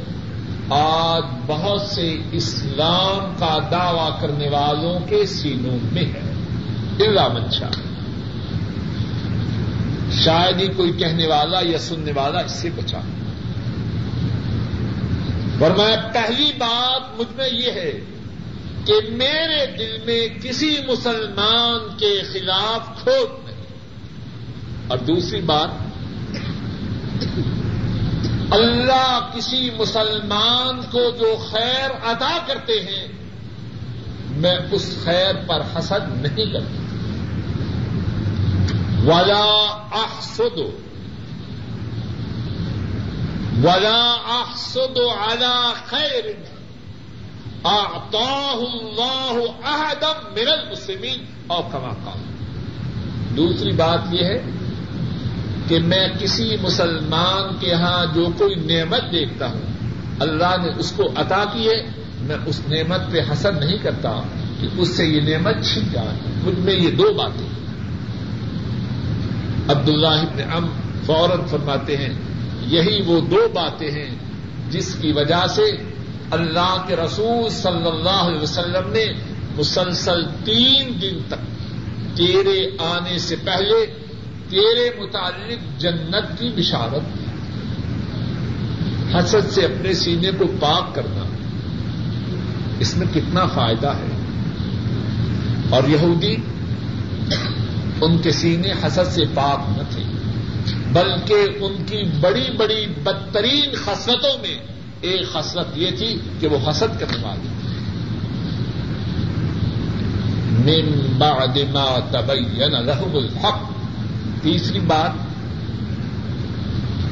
[0.69, 6.33] آج بہت سے اسلام کا دعوی کرنے والوں کے سینوں میں ہے۔
[7.07, 7.69] اللہ منشا۔
[10.11, 12.99] شاید ہی کوئی کہنے والا یا سننے والا اس سے بچا۔
[15.59, 17.99] فرمایا پہلی بات مجھ میں یہ ہے
[18.85, 23.65] کہ میرے دل میں کسی مسلمان کے خلاف کھوٹ نہیں۔
[24.87, 25.69] اور دوسری بات،
[28.53, 33.07] اللہ کسی مسلمان کو جو خیر ادا کرتے ہیں،
[34.29, 36.83] میں اس خیر پر حسد نہیں کرتا۔
[39.05, 40.59] ولا احسد
[43.63, 46.23] ولا احسد على خیر
[47.63, 52.19] اعطاه الله احدا من المسلمین۔ اور کما کام۔
[53.35, 54.41] دوسری بات یہ ہے
[55.67, 59.61] کہ میں کسی مسلمان کے ہاں جو کوئی نعمت دیکھتا ہوں،
[60.19, 61.89] اللہ نے اس کو عطا کی ہے،
[62.19, 64.21] میں اس نعمت پہ حسد نہیں کرتا
[64.61, 67.47] کہ اس سے یہ نعمت چھن جائے۔ مجھ میں یہ دو باتیں
[69.69, 70.67] عبد اللہ ام
[71.05, 72.13] فوراً فرماتے ہیں،
[72.61, 74.15] یہی وہ دو باتیں ہیں
[74.69, 75.92] جس کی وجہ سے
[76.33, 79.05] اللہ کے رسول صلی اللہ علیہ وسلم نے
[79.57, 81.63] مسلسل تین دن تک
[82.17, 83.85] تیرے آنے سے پہلے
[84.49, 87.23] تیرے متعلق جنت کی بشارت
[89.15, 91.23] حسد سے اپنے سینے کو پاک کرنا۔
[92.79, 94.17] اس میں کتنا فائدہ ہے۔
[95.69, 96.35] اور یہودی
[98.01, 100.03] ان کے سینے حسد سے پاک نہ تھے،
[100.91, 104.72] بلکہ ان کی بڑی بڑی بدترین خسرتوں میں
[105.03, 107.49] ایک خسرت یہ تھی کہ وہ حسد کرنے والی
[110.65, 113.61] من بعد ما تبین لهم الحق۔
[114.41, 115.11] تیسری بات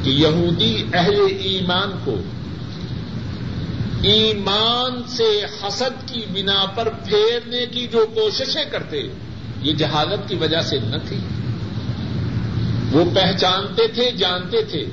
[0.04, 2.16] کہ یہودی اہل ایمان کو
[4.02, 9.02] ایمان سے حسد کی بنا پر پھیرنے کی جو کوششیں کرتے،
[9.62, 11.18] یہ جہالت کی وجہ سے نہ تھی۔
[12.92, 14.86] وہ پہچانتے تھے، جانتے تھے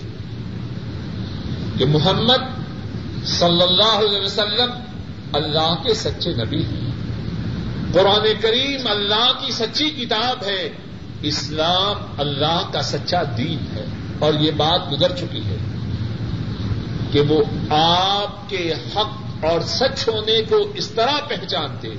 [1.78, 2.59] کہ محمد
[3.26, 4.72] صلی اللہ علیہ وسلم
[5.34, 6.90] اللہ کے سچے نبی ہیں۔
[7.94, 10.70] قرآن کریم اللہ کی سچی کتاب ہے۔
[11.22, 13.86] اسلام اللہ کا سچا دین ہے۔
[14.20, 15.58] اور یہ بات گزر چکی ہے
[17.12, 17.44] کہ وہ
[17.74, 21.90] آپ کے حق اور سچ ہونے کو اس طرح پہچانتے،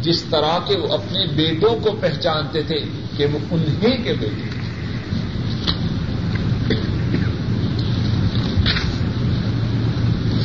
[0.00, 2.80] جس طرح کے وہ اپنے بیٹوں کو پہچانتے تھے
[3.16, 4.59] کہ وہ انہیں کے بیٹے۔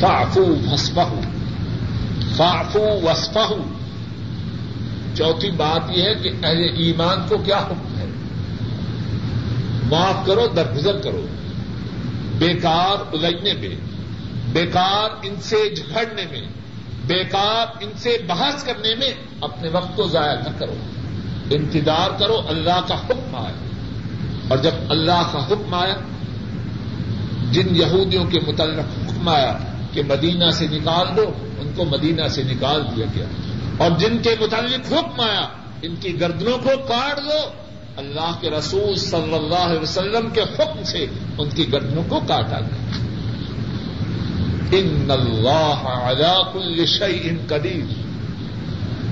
[0.06, 1.20] فافو وسپہ
[2.36, 3.52] فافو وسپہ
[5.14, 8.06] چوتھی بات یہ ہے کہ اہل ایمان کو کیا حکم ہے؟
[9.90, 11.26] معاف کرو، درگزر کرو.
[12.38, 13.76] بیکار الجھنے میں،
[14.52, 16.40] بیکار ان سے جھگڑنے میں،
[17.06, 20.76] بیکار ان سے بحث کرنے میں اپنے وقت کو ضائع نہ کرو.
[21.50, 23.54] انتظار کرو، اللہ کا حکم آئے.
[24.48, 25.94] اور جب اللہ کا حکم آیا،
[27.52, 29.58] جن یہودیوں کے متعلق حکم آیا
[29.96, 33.24] کہ مدینہ سے نکال دو، ان کو مدینہ سے نکال دیا گیا۔
[33.78, 35.48] اور جن کے متعلق حکم آیا
[35.82, 37.50] ان کی گردنوں کو کاٹ دو۔
[37.96, 41.06] اللہ کے رسول صلی اللہ علیہ وسلم کے حکم سے
[41.38, 42.96] ان کی گردنوں کو کاٹا گیا۔
[44.78, 47.92] ان اللہ علا کل شعی ان قدیر۔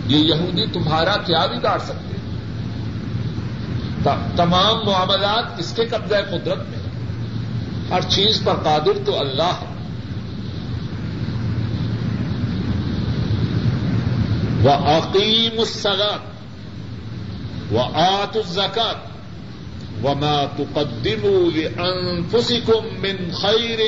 [0.06, 2.16] یہ یہودی تمہارا کیا بگاڑ سکتے
[4.36, 6.78] تمام معاملات کس کے قبضہ قدرت میں۔
[7.90, 9.73] ہر چیز پر قادر تو اللہ۔ ہے
[14.64, 16.34] وہ عقیم السلام
[17.74, 19.14] وآتوا الزكاة
[20.04, 23.78] وما تقدموا لأنفسكم من خير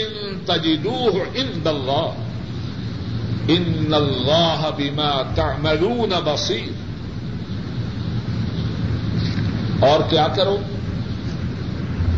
[0.47, 2.15] تجدوه عند الله
[3.49, 6.71] إن الله بما تعملون بصير
[9.81, 10.59] اور کیا کرو؟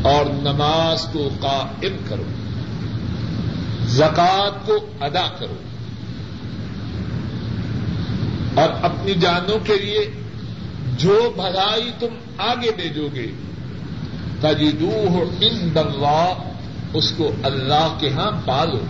[0.03, 2.25] اور نماز کو قائم کرو
[3.87, 5.68] زکات کو ادا کرو۔
[8.55, 10.11] اور اپنی جانوں کے لیے
[10.97, 12.07] جو بھلائی تم
[12.39, 13.27] آگے بھیجو گے
[14.41, 16.33] تجدو ان اللہ،
[16.95, 18.81] اس کو اللہ کے ہاں پالو۔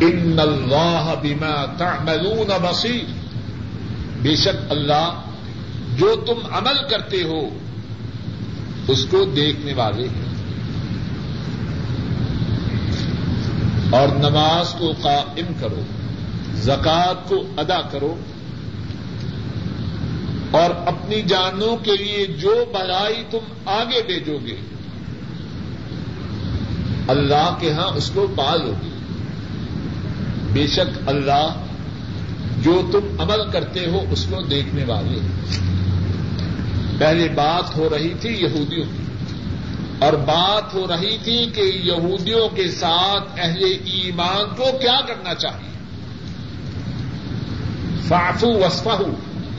[0.00, 3.04] گے ان اللہ بیما تعملون بصیر۔
[4.22, 5.20] بے شک اللہ
[5.96, 7.58] جو تم عمل کرتے ہو،
[8.88, 10.26] اس کو دیکھنے والے ہیں۔
[13.90, 15.80] اور نماز کو قائم کرو۔
[16.62, 18.14] زکات کو ادا کرو
[20.50, 24.56] اور اپنی جانوں کے لیے جو بلائی تم آگے بھیجو گے،
[27.08, 28.90] اللہ کے ہاں اس کو پالو گے۔
[30.52, 31.62] بے شک اللہ
[32.62, 35.18] جو تم عمل کرتے ہو اس کو دیکھنے والے
[36.98, 39.04] پہلے بات ہو رہی تھی یہودیوں کی،
[39.98, 45.75] اور بات ہو رہی تھی کہ یہودیوں کے ساتھ اہل ایمان کو کیا کرنا چاہیے؟
[48.08, 49.02] فافو وسفہ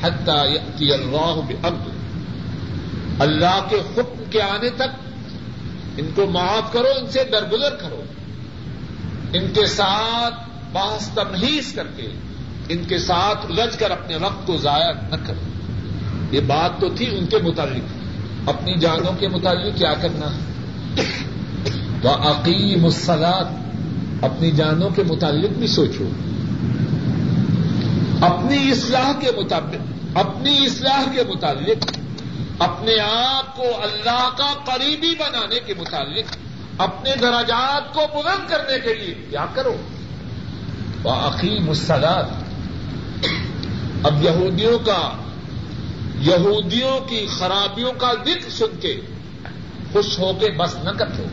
[0.01, 1.97] حتی اللہ بامر
[3.19, 5.07] اللہ کے حکم کے آنے تک
[5.97, 8.01] ان کو معاف کرو، ان سے درگزر کرو۔
[9.33, 12.07] ان کے ساتھ باس تمہیز کر کے،
[12.69, 15.39] ان کے ساتھ الجھ کر اپنے وقت کو ضائع نہ کرو۔
[16.31, 17.97] یہ بات تو تھی ان کے متعلق۔
[18.49, 20.39] اپنی جانوں کے متعلق کیا کرنا؟
[22.03, 23.45] وہ عقیم السلاد
[24.21, 26.09] اپنی جانوں کے متعلق بھی سوچو۔
[28.22, 31.97] اپنی اصلاح کے مطابق، اپنی اصلاح کے متعلق،
[32.59, 36.38] اپنے آپ کو اللہ کا قریبی بنانے کے متعلق،
[36.78, 39.76] اپنے دراجات کو بلند کرنے کے لیے کیا کرو؟
[41.03, 42.24] وہ عقیم السلاد
[44.03, 45.13] اب یہودیوں کا،
[46.20, 49.01] یہودیوں کی خرابیوں کا ذکر سن کے
[49.93, 51.26] خوش ہو کے بس نہ کرو۔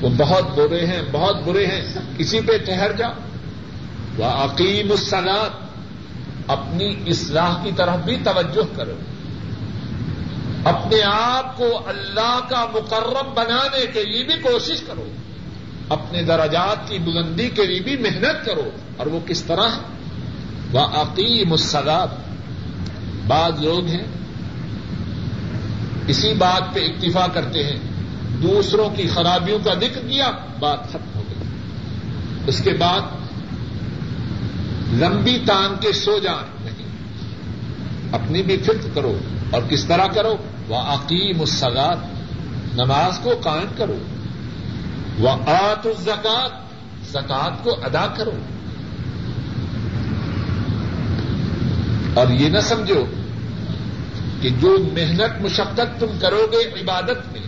[0.00, 3.08] وہ بہت برے ہیں، بہت برے ہیں۔ کسی پہ ٹہر جا
[4.16, 5.50] وہ عقیم السلاد
[6.46, 8.96] اپنی اصلاح کی طرف بھی توجہ کرو۔
[10.64, 15.08] اپنے آپ کو اللہ کا مقرب بنانے کے لیے بھی کوشش کرو۔
[15.88, 19.68] اپنے درجات کی بلندی کے لیے بھی محنت کرو۔ اور وہ کس طرح؟
[20.72, 22.08] وہ عقیم السلاد
[23.26, 24.04] بعض لوگ ہیں،
[26.06, 27.78] اسی بات پہ اکتفا کرتے ہیں۔
[28.42, 31.48] دوسروں کی خرابیوں کا ذکر کیا، بات ختم ہو گئی۔
[32.46, 33.00] اس کے بعد
[34.92, 36.86] لمبی تان کے سو جان نہیں۔
[38.12, 39.18] اپنی بھی فکر کرو
[39.50, 40.36] اور کس طرح کرو۔
[40.68, 41.96] وہ عقیم السگات
[42.74, 43.98] نماز کو قائم کرو۔
[45.18, 46.50] وہ آت الزکات
[47.12, 48.30] زکات کو ادا کرو۔
[52.14, 53.04] اور یہ نہ سمجھو
[54.40, 57.40] کہ جو محنت مشقت تم کرو گے عبادت میں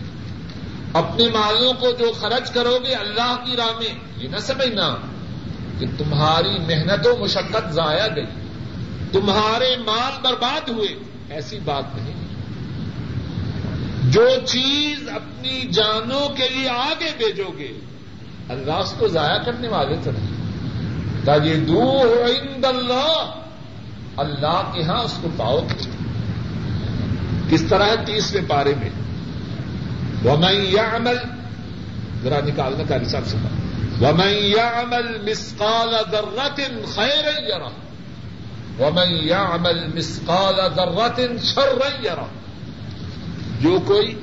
[0.93, 4.95] اپنے مالوں کو جو خرچ کرو گے اللہ کی راہ میں، یہ نہ سمجھنا۔
[5.79, 8.25] کہ تمہاری محنت و مشقت ضائع گئی۔
[9.11, 10.87] تمہارے مال برباد ہوئے۔
[11.29, 12.13] ایسی بات نہیں۔
[14.11, 17.71] جو چیز اپنی جانوں کے لیے آگے بھیجو گے،
[18.49, 20.39] اللہ اس کو ضائع کرنے والے تو نہیں۔
[21.25, 23.31] تاکہ دور عند اللہ۔
[24.17, 25.89] اللہ کے ہاں اس کو پاؤ گے۔
[27.49, 28.89] کس طرح ہے تیسرے پارے میں؟
[30.25, 31.15] ومن يعمل۔
[32.23, 33.37] ذرا نکالنا کا حساب سے۔
[34.01, 36.63] ومن يعمل مسقال ذرة
[36.95, 37.71] خيرا يره.
[38.79, 42.27] ومن يعمل مسقال ذرة شرا يره.
[43.61, 44.15] جو کوئی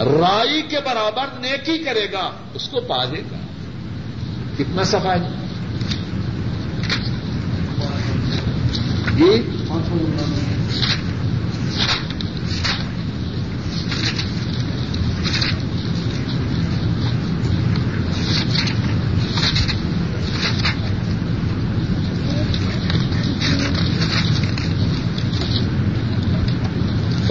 [0.00, 3.36] رائی کے برابر نیکی کرے گا، اس کو پا دے گا۔
[4.58, 5.20] کتنا صفائی
[9.16, 9.42] یہ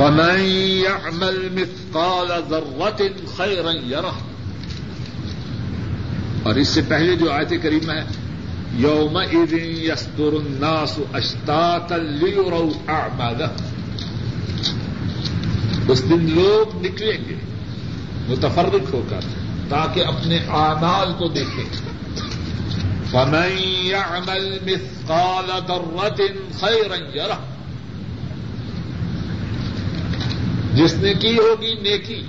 [0.08, 0.40] فمن
[0.86, 3.06] يعمل مثقال ذرة
[3.38, 4.18] خيرا يره۔
[6.44, 8.04] اور اس سے پہلے جو آیت کریم ہے
[8.74, 9.18] یوم
[9.84, 13.66] یستر الناس اشتاتا لیروا اعمالهم
[15.88, 17.36] اس دن لوگ نکلیں گے،
[18.28, 19.20] متفرق ہو کر،
[19.70, 21.66] تاکہ اپنے اعمال کو دیکھیں۔
[23.12, 26.26] فمن يعمل مثقال ذرة
[26.60, 27.57] خيرا يره۔
[30.78, 32.24] جس نے کی ہوگی نیکی،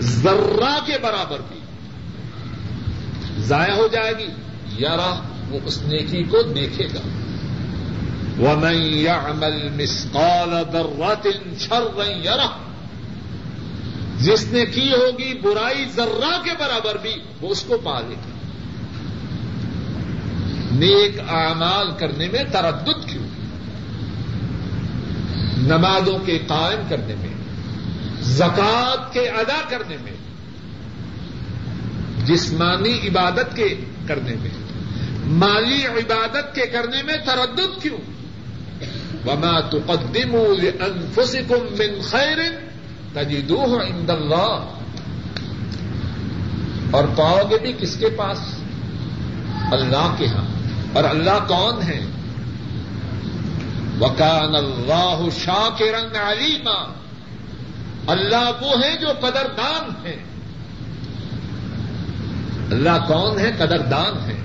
[0.00, 1.60] ذرہ کے برابر بھی
[3.38, 4.28] ضائع ہو جائے گی
[4.78, 4.98] یار
[5.48, 7.00] وہ اس نیکی کو دیکھے گا۔
[8.36, 11.26] وہ میں یا عمل مسقال درات
[11.58, 12.38] چھر رہی یار
[14.18, 18.30] جس نے کی ہوگی برائی ذرہ کے برابر بھی، وہ اس کو پا لے گا۔
[20.72, 23.21] نیک اعمال کرنے میں تردد کیوں؟
[25.62, 27.34] نمازوں کے قائم کرنے میں
[28.22, 30.12] زکات کے ادا کرنے میں،
[32.26, 33.74] جسمانی عبادت کے
[34.08, 34.50] کرنے میں،
[35.26, 38.12] مالی عبادت کے کرنے میں تردد کیوں؟
[39.26, 42.38] وما تقدموا لانفسكم من خیر
[43.14, 44.78] تجدوه عند اللہ
[46.90, 48.38] اور پاؤ گے بھی کس کے پاس؟
[49.72, 50.44] اللہ کے ہاں۔
[50.92, 52.00] اور اللہ کون ہے؟
[54.00, 56.92] وکان اللہ شاہ کے رنگ علیما
[58.06, 60.16] اللہ وہ ہے جو قدردان ہے
[62.70, 64.36] اللہ کون ہے؟ قدردان ہے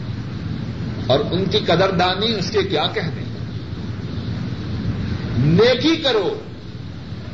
[1.08, 3.24] اور ان کی قدردانی اس کے کیا کہنے
[5.38, 6.40] نیکی کرو۔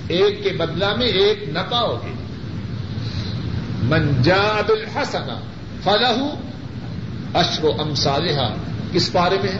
[0.07, 2.13] ایک کے بدلہ میں ایک نہ پاؤ گے
[3.83, 5.39] منجاب الحسنا
[5.83, 6.35] فلاح
[7.33, 8.55] اشر و امسالحا
[8.91, 9.59] کس بارے میں ہے؟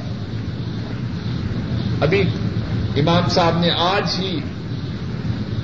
[2.01, 2.24] ابھی
[2.98, 4.39] امام صاحب نے آج ہی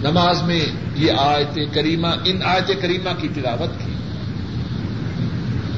[0.04, 0.66] نماز میں
[0.96, 3.92] یہ آیت کریمہ، ان آیت کریمہ کی تلاوت کی۔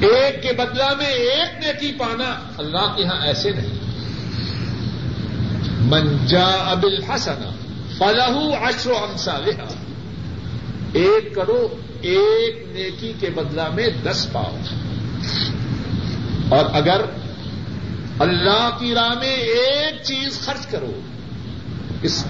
[0.06, 2.24] ایک کے بدلہ میں ایک نیکی پانا
[2.58, 3.78] اللہ کے یہاں ایسے نہیں۔
[5.80, 7.50] منجا ابل حسنا
[7.98, 9.74] فلاح اشر و امسالحا
[10.92, 11.68] ایک کرو،
[12.00, 14.56] ایک نیکی کے بدلہ میں دس پاؤ۔
[16.48, 17.00] اور اگر
[18.18, 21.00] اللہ کی راہ میں ایک چیز خرچ کرو
[22.02, 22.24] اس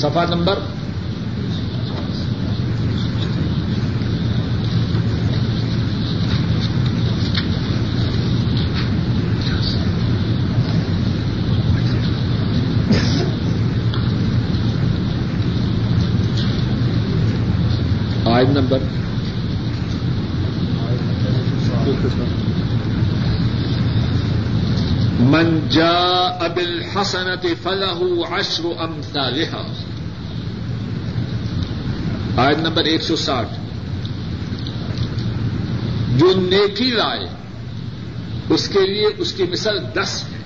[0.00, 0.58] سفا نمبر
[18.24, 19.01] آئن نمبر
[25.32, 25.92] منجا
[26.40, 28.00] ابل حسنت فلاح
[28.38, 29.64] اشر امثالها
[32.36, 33.52] آیت نمبر ایک سو ساٹھ.
[36.16, 37.26] جو نیکی لائے،
[38.50, 40.40] اس کے لیے اس کی مثل دس ہے.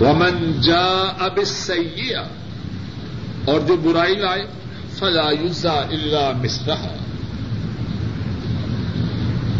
[0.00, 0.86] ومن جا
[1.18, 2.22] اب سیا
[3.44, 4.46] اور جو برائی لائے،
[4.98, 6.86] فلا یوزا اللہ مسرح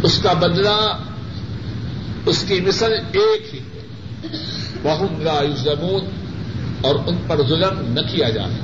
[0.03, 0.79] اس کا بدلہ
[2.27, 3.59] اس کی مثل ایک ہی۔
[4.83, 6.05] بہم لا یوزمون
[6.81, 8.55] اور ان پر ظلم نہ کیا جائے۔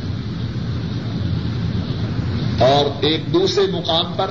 [2.65, 4.31] اور ایک دوسرے مقام پر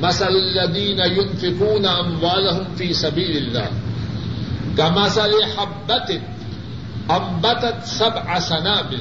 [0.00, 3.68] مسل الدین ينفقون اموالهم في سبيل الله۔
[4.76, 6.14] كمثل حبة
[7.10, 9.00] أنبتت سبع سنابل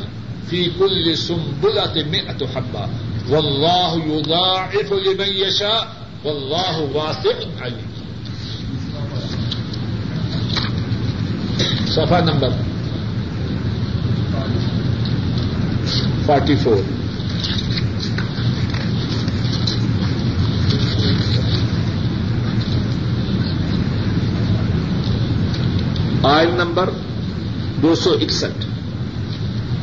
[0.49, 2.85] في كل سنبلة مئة حبة۔
[3.29, 5.83] والله يضاعف لمن يشاء،
[6.23, 7.94] والله واسع عليم۔
[11.95, 12.49] صفحہ نمبر
[16.25, 16.77] فورٹی فور۔
[26.23, 26.89] آئل نمبر
[27.81, 28.65] دو سو اکسٹھ۔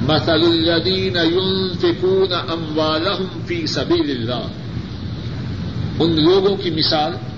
[0.02, 4.46] مسل الدین ينفقون اموالهم في سبيل اللہ۔
[5.98, 7.31] ان لوگوں کی مثال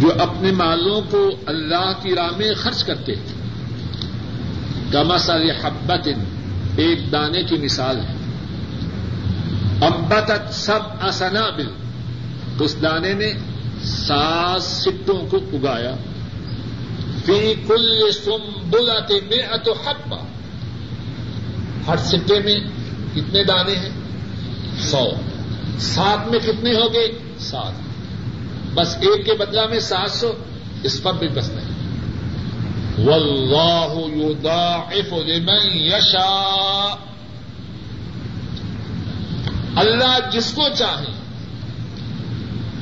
[0.00, 3.40] جو اپنے مالوں کو اللہ کی راہ میں خرچ کرتے ہیں۔
[5.04, 6.08] مسل حبت
[6.76, 8.14] ایک دانے کی مثال ہے۔
[9.86, 11.68] امبت سب اسنا بل
[12.60, 13.32] اس دانے نے
[13.82, 15.94] سات سٹوں کو اگایا۔
[17.24, 20.16] فی کل سم بلاتے میں اتو حبا
[21.86, 22.56] ہر سٹے میں
[23.14, 23.90] کتنے دانے ہیں؟
[24.78, 25.10] سو۔
[25.78, 27.89] سات میں کتنے ہو گئے؟ سات۔
[28.80, 30.32] بس ایک کے بدلا میں سات سو،
[30.82, 31.70] اس پر بھی بس نہیں۔
[33.06, 36.94] واللہ یضاعف لمن یشا
[39.76, 41.12] اللہ جس کو چاہے،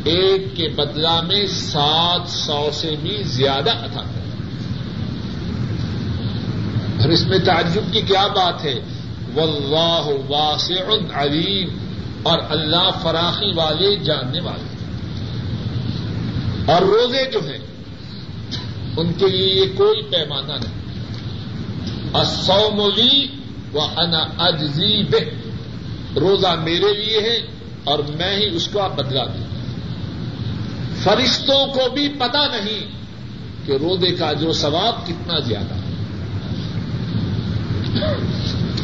[0.05, 4.31] ایک کے بدلا میں سات سو سے بھی زیادہ عطا کرے۔
[7.03, 8.81] اور اس میں تعجب کی کیا بات ہے؟
[9.35, 11.69] واللہ واسع علیم۔
[12.23, 14.68] اور اللہ فراخی والے، جاننے والے۔
[16.69, 17.59] اور روزے جو ہیں،
[18.97, 20.79] ان کے لیے یہ کوئی پیمانہ نہیں۔
[22.15, 23.27] اصوملی
[23.73, 25.19] و انا اجزی بے
[26.21, 27.47] روزہ میرے لیے ہے
[27.85, 29.47] اور میں ہی اس کا بدلا دوں۔
[31.03, 32.91] فرشتوں کو بھی پتا نہیں
[33.67, 35.89] کہ روزے کا جو ثواب کتنا زیادہ ہے۔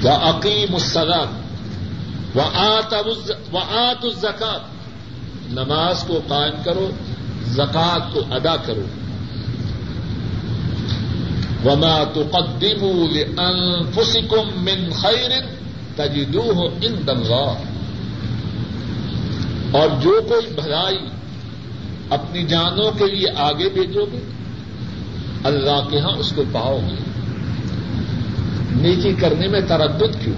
[0.02, 1.40] وہ عقیم السلام
[2.38, 2.94] و آت
[4.04, 4.60] الزکات
[5.52, 6.90] نماز کو قائم کرو۔
[7.46, 8.86] زکات کو ادا کرو۔
[11.64, 15.30] وما تقدموا لانفسكم من خیر
[15.96, 17.54] تجدوه عند الله۔
[19.70, 20.98] اور جو کوئی بھلائی
[22.10, 24.18] اپنی جانوں کے لیے آگے بھیجو گے،
[25.44, 27.04] اللہ کے ہاں اس کو پاؤ گے۔
[28.70, 30.36] نیکی کرنے میں تردد کیوں؟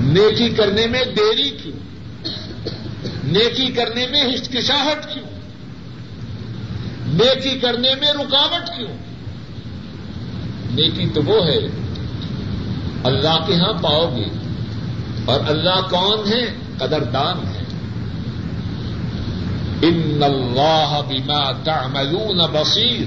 [0.00, 1.85] نیکی کرنے میں دیری کیوں؟
[3.26, 5.26] نیکی کرنے میں ہچکچاہٹ کیوں؟
[7.06, 8.96] نیکی کرنے میں رکاوٹ کیوں؟
[10.70, 11.58] نیکی تو وہ ہے،
[13.04, 14.24] اللہ کے ہاں پاؤ گے،
[15.24, 17.62] اور اللہ کون ہے؟ قدردان ہے۔
[19.82, 23.06] ان اللہ بما تعملون بصیر۔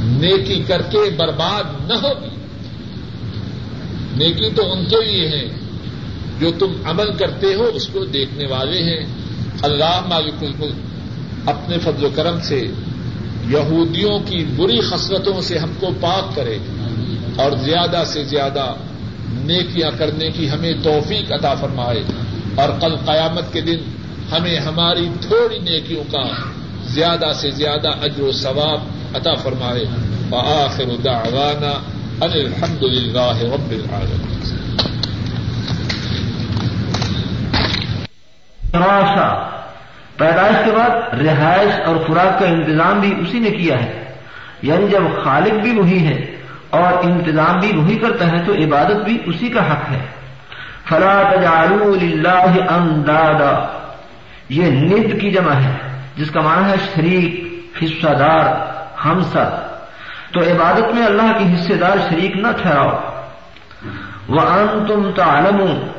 [0.00, 2.36] نیکی کر کے برباد نہ ہوگی۔
[4.16, 5.65] نیکی تو ان کے لیے ہے۔
[6.40, 9.06] جو تم عمل کرتے ہو اس کو دیکھنے والے ہیں۔
[9.62, 10.74] اللہ مالک الملک،
[11.48, 12.60] اپنے فضل و کرم سے
[13.48, 16.58] یہودیوں کی بری خصلتوں سے ہم کو پاک کرے
[17.36, 18.74] اور زیادہ سے زیادہ
[19.28, 22.02] نیکیاں کرنے کی ہمیں توفیق عطا فرمائے۔
[22.54, 23.78] اور کل قیامت کے دن
[24.32, 26.28] ہمیں ہماری تھوڑی نیکیوں کا
[26.86, 28.80] زیادہ سے زیادہ اجر و ثواب
[29.16, 29.84] عطا فرمائے۔
[30.30, 31.72] وآخر دعوانا
[32.24, 34.45] ان الحمد للہ رب العالمین۔
[40.16, 44.14] پیدائش کے بعد رہائش اور خوراک کا انتظام بھی اسی نے کیا ہے۔
[44.62, 46.26] یعنی جب خالق بھی وہی ہے
[46.70, 49.98] اور انتظام بھی وہی کرتا ہے تو عبادت بھی اسی کا حق ہے۔
[50.88, 53.78] فلا تجعلوا للہ اندادا۔
[54.48, 55.72] یہ ند کی جمع ہے،
[56.16, 57.44] جس کا معنی ہے شریک،
[57.82, 59.48] حصہ دار، ہمسر۔
[60.32, 63.15] تو عبادت میں اللہ کی حصے دار شریک نہ ٹھہراؤ۔
[64.28, 65.10] وہ ان تم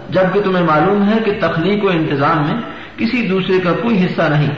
[0.10, 2.62] جبکہ تمہیں معلوم ہے کہ تخلیق و انتظام میں
[2.98, 4.50] کسی دوسرے کا کوئی حصہ نہیں۔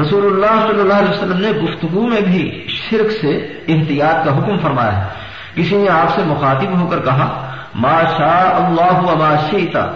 [0.00, 3.28] رسول اللہ صلی اللہ علیہ وسلم نے گفتگو میں بھی شرک سے
[3.68, 5.08] احتیاط کا حکم فرمایا ہے۔
[5.54, 9.86] کسی نے آپ سے مخاطب ہو کر کہا، ما شاء اللہ و ما شیتا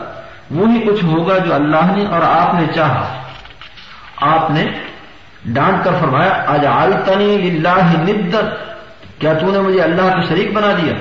[0.50, 3.22] وہی کچھ ہوگا جو اللہ نے اور آپ نے چاہا۔
[4.20, 4.64] آپ نے
[5.44, 8.44] ڈانٹ کر فرمایا آج آلتنی اللہ ندت
[9.20, 10.92] کیا تو نے مجھے اللہ کو شریک بنا دیا؟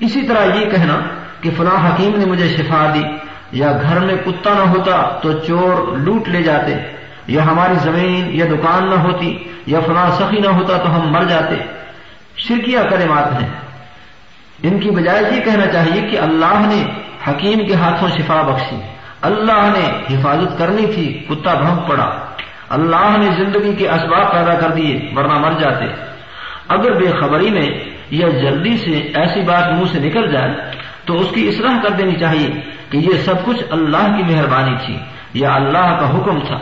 [0.00, 1.00] اسی طرح یہ کہنا
[1.40, 3.02] کہ فلاں حکیم نے مجھے شفا دی،
[3.52, 6.74] یا گھر میں کتا نہ ہوتا تو چور لوٹ لے جاتے،
[7.26, 11.24] یا ہماری زمین یا دکان نہ ہوتی، یا فلاں سخی نہ ہوتا تو ہم مر
[11.24, 11.54] جاتے۔
[12.36, 13.48] شرکیہ کرمات ہیں۔
[14.62, 16.90] ان کی بجائے یہ کہنا چاہیے کہ اللہ نے
[17.30, 18.76] حکیم کے ہاتھوں شفا بخشی۔
[19.20, 22.18] اللہ نے حفاظت کرنی تھی، کتا بھنگ پڑا۔
[22.68, 25.84] اللہ نے زندگی کے اسباب پیدا کر دیے، ورنہ مر جاتے۔
[26.68, 30.54] اگر بے خبری میں یا جلدی سے ایسی بات منہ سے نکل جائے
[31.04, 34.98] تو اس کی اصلاح کر دینی چاہیے کہ یہ سب کچھ اللہ کی مہربانی تھی،
[35.34, 36.58] یا اللہ کا حکم تھا۔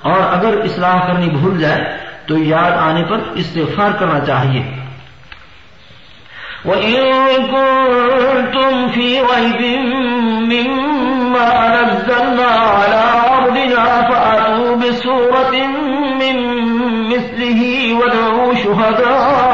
[0.00, 4.62] اور اگر اصلاح کرنی بھول جائے تو یاد آنے پر استغفار کرنا چاہیے۔
[6.64, 7.02] وَإِن
[7.50, 9.84] كُنتُمْ فِي رَيْبٍ
[10.46, 15.66] مِّمَّا نَزَّلْنَا عَلَىٰ عَبْدِنَا فَأْتُوا بِسُورَةٍ
[16.14, 16.36] مِّن
[17.08, 19.51] مِّثْلِهِ وَادْعُوا شُهَدَاءَكُم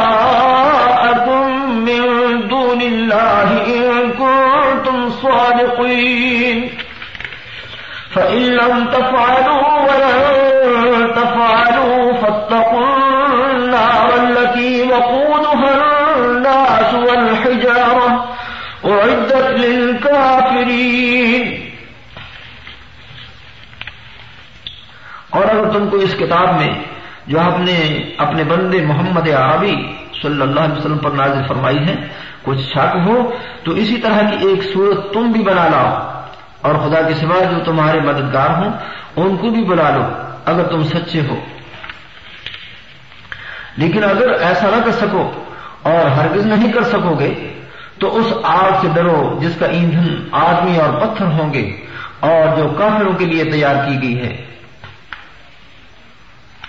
[5.88, 6.68] صَادِقِينَ
[8.14, 15.72] فإن لم تفعلوا ولن تفعلوا فاتقوا النار التي وقودها
[16.16, 18.34] الناس والحجارة
[18.84, 21.44] أعدت للكافرين.
[25.30, 26.72] اور اگر تم کو اس کتاب میں
[27.26, 29.76] جو آپ نے اپنے بندے محمد عربی
[30.22, 32.08] صلی اللہ علیہ وسلم پر نازل فرمائی ہے
[32.48, 33.30] کچھ شک ہو،
[33.64, 36.18] تو اسی طرح کی ایک صورت تم بھی بنا لاؤ۔
[36.60, 38.72] اور خدا کے سوا جو تمہارے مددگار ہوں،
[39.16, 40.02] ان کو بھی بلا لو،
[40.44, 41.36] اگر تم سچے ہو۔
[43.76, 45.44] لیکن اگر ایسا نہ کر سکو
[45.82, 47.60] اور ہرگز نہیں کر سکو گے،
[47.98, 51.86] تو اس آگ سے ڈرو جس کا ایندھن آدمی اور پتھر ہوں گے
[52.20, 54.44] اور جو کافروں کے لیے تیار کی گئی ہے۔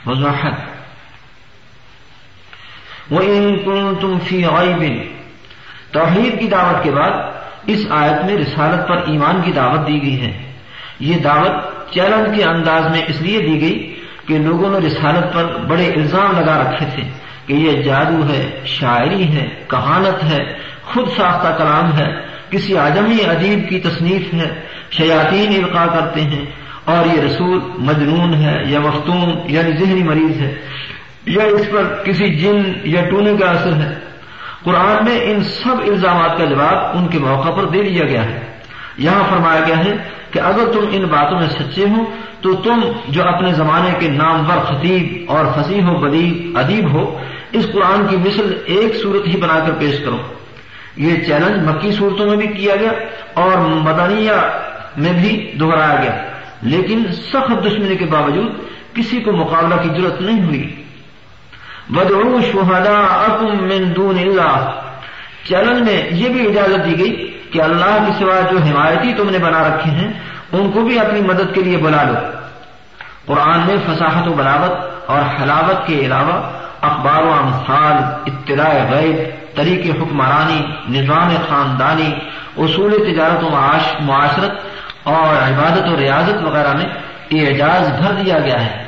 [0.05, 0.53] وضاحت۔
[3.11, 4.45] وہ ان تم فی
[5.91, 7.11] توحید کی دعوت کے بعد
[7.67, 10.31] اس آیت میں رسالت پر ایمان کی دعوت دی گئی ہے۔
[10.99, 11.53] یہ دعوت
[11.93, 13.95] چیلنج کے انداز میں اس لیے دی گئی
[14.27, 17.03] کہ لوگوں نے رسالت پر بڑے الزام لگا رکھے تھے
[17.45, 22.07] کہ یہ جادو ہے، شاعری ہے، کہانت ہے، خود ساختہ کلام ہے،
[22.49, 24.61] کسی آجمی ادیب کی تصنیف ہے،
[24.91, 26.45] شیاطین القاع کرتے ہیں
[26.85, 30.55] اور یہ رسول مجنون ہے یا مفتون یعنی ذہنی مریض ہے
[31.25, 34.08] یا اس پر کسی جن یا ٹونے کا اثر ہے۔
[34.63, 38.59] قرآن میں ان سب الزامات کا جواب ان کے موقع پر دے دیا گیا ہے۔
[38.97, 39.97] یہاں فرمایا گیا ہے
[40.31, 42.03] کہ اگر تم ان باتوں میں سچے ہو،
[42.41, 47.19] تو تم جو اپنے زمانے کے نامور خطیب اور فصیح و بدی ادیب ہو،
[47.51, 50.17] اس قرآن کی مثل ایک صورت ہی بنا کر پیش کرو۔
[50.97, 52.91] یہ چیلنج مکی صورتوں میں بھی کیا گیا
[53.33, 54.31] اور مدنیہ
[54.97, 56.23] میں بھی دہرایا گیا،
[56.61, 58.51] لیکن سخت دشمنی کے باوجود
[58.93, 60.75] کسی کو مقابلہ کی ضرورت نہیں ہوئی۔
[61.89, 63.27] بدعو شہدا
[63.61, 64.71] من دون اللہ
[65.43, 69.37] چیلنج میں یہ بھی اجازت دی گئی کہ اللہ کے سوا جو حمایتی تم نے
[69.37, 70.13] بنا رکھے ہیں،
[70.51, 72.13] ان کو بھی اپنی مدد کے لیے بلا لو۔
[73.25, 74.71] قرآن میں فصاحت و بلاوت
[75.09, 79.17] اور حلاوت کے علاوہ اخبار و امثال، اطلاع غیب،
[79.55, 82.11] طریق حکمرانی، نظام خاندانی،
[82.57, 83.49] اصول تجارت و
[83.99, 84.51] معاشرت
[85.03, 86.85] اور عبادت و ریاضت وغیرہ میں
[87.31, 88.83] اعجاز بھر دیا گیا ہے۔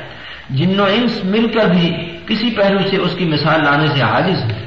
[0.50, 4.52] جن و انس مل کر بھی کسی پہلو سے اس کی مثال لانے سے عاجز
[4.52, 4.66] ہے۔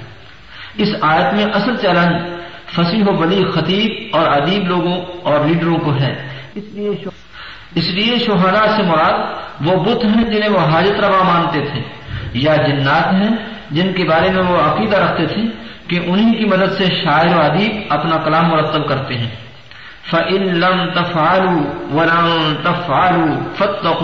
[0.78, 2.16] اس آیت میں اصل چیلنج
[2.74, 6.90] فصیح و بلی خطیب اور ادیب لوگوں اور لیڈروں کو ہے۔ اس لیے
[7.76, 9.20] اس لیے شہرا سے مراد
[9.66, 11.82] وہ بت ہیں جنہیں وہ حاجت روا مانتے تھے
[12.34, 13.36] یا جنات ہیں
[13.72, 15.42] جن کے بارے میں وہ عقیدہ رکھتے تھے
[15.88, 19.30] کہ انہیں کی مدد سے شاعر و ادیب اپنا کلام مرتب کرتے ہیں۔
[20.12, 21.60] فعلم تفالو
[21.98, 24.04] ورن تفالو فتح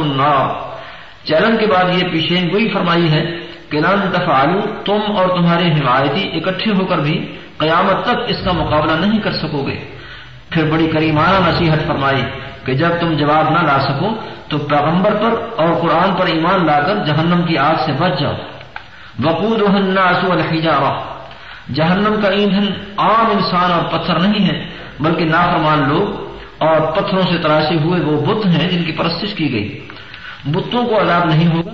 [1.26, 3.26] چلن کے بعد یہ پیشین گوئی فرمائی ہے
[3.70, 8.52] کہ لن تفالو تم اور تمہارے حمایتی اکٹھے ہو کر بھی قیامت تک اس کا
[8.52, 9.80] مقابلہ نہیں کر سکو گے۔
[10.50, 12.24] پھر بڑی کریمانہ نصیحت فرمائی
[12.66, 14.16] کہ جب تم جواب نہ لا سکو
[14.48, 18.34] تو پیغمبر پر اور قرآن پر ایمان لا کر جہنم کی آگ سے بچ جاؤ۔
[19.24, 19.62] وقود
[20.32, 20.92] الحجارہ
[21.74, 22.66] جہنم کا ایندھن
[22.98, 24.70] عام انسان اور پتھر نہیں ہے،
[25.00, 26.08] بلکہ نافرمان لوگ
[26.58, 29.88] اور پتھروں سے تراشے ہوئے وہ بت ہیں جن کی پرستش کی گئی۔
[30.46, 31.72] بتوں کو عذاب نہیں ہوگا۔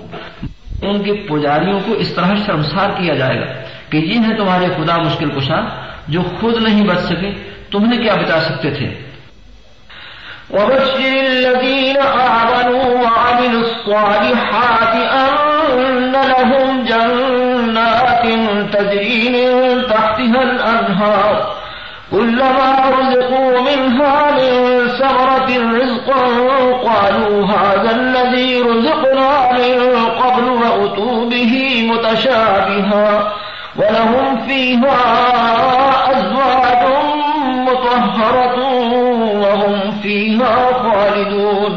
[0.82, 3.46] ان کے پجاریوں کو اس طرح شرمسار کیا جائے گا
[3.90, 5.60] کہ یہ ہے تمہارے خدا مشکل کشا،
[6.08, 7.30] جو خود نہیں بچ سکے
[7.70, 8.94] تمہیں کیا بتا سکتے تھے؟
[10.50, 18.22] وبشر الذين آمنوا وعملوا الصالحات أن لهم جنات
[18.72, 21.57] تجري من تحتها الأنهار
[22.10, 24.52] كلما رزقوا منها من
[24.98, 26.24] سمرة رزقا
[26.88, 33.32] قالوا هذا الذي رزقنا من قبل وأتوا به متشابها
[33.76, 35.00] ولهم فيها
[36.10, 36.82] أزواج
[37.68, 38.58] مطهرة
[39.42, 41.76] وهم فيها خالدون۔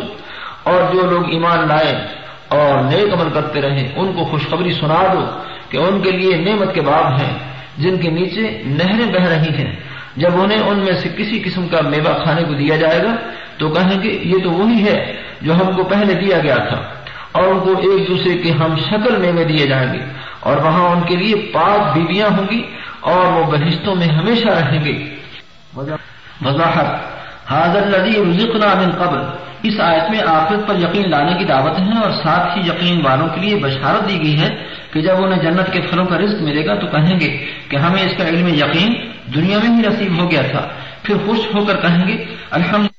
[0.63, 2.07] اور جو لوگ ایمان لائے
[2.47, 5.25] اور نیک عمل کرتے رہے، ان کو خوشخبری سنا دو
[5.69, 7.33] کہ ان کے لیے نعمت کے باب ہیں،
[7.77, 11.81] جن کے نیچے نہریں بہ رہی ہیں۔ جب انہیں ان میں سے کسی قسم کا
[11.81, 13.15] میوہ کھانے کو دیا جائے گا،
[13.57, 16.81] تو کہیں گے یہ تو وہی ہے جو ہم کو پہلے دیا گیا تھا۔
[17.31, 19.99] اور ان کو ایک دوسرے کے ہم شکل میوے دیے جائیں گے۔
[20.39, 22.61] اور وہاں ان کے لیے پاک بیویاں ہوں گی
[22.99, 25.15] اور وہ بہشتوں میں ہمیشہ رہیں گے۔
[26.45, 26.85] وضاحت۔
[27.51, 29.19] حاضر ندی رزقنا من قبل۔
[29.63, 33.27] اس آیت میں آخرت پر یقین لانے کی دعوت ہے اور ساتھ ہی یقین والوں
[33.27, 34.49] کے لیے بشارت دی گئی ہے
[34.91, 38.03] کہ جب انہیں جنت کے پھلوں کا رزق ملے گا تو کہیں گے کہ ہمیں
[38.03, 38.93] اس کا علم یقین
[39.35, 40.67] دنیا میں ہی نصیب ہو گیا تھا۔
[41.03, 42.90] پھر خوش ہو کر کہیں گے الحمد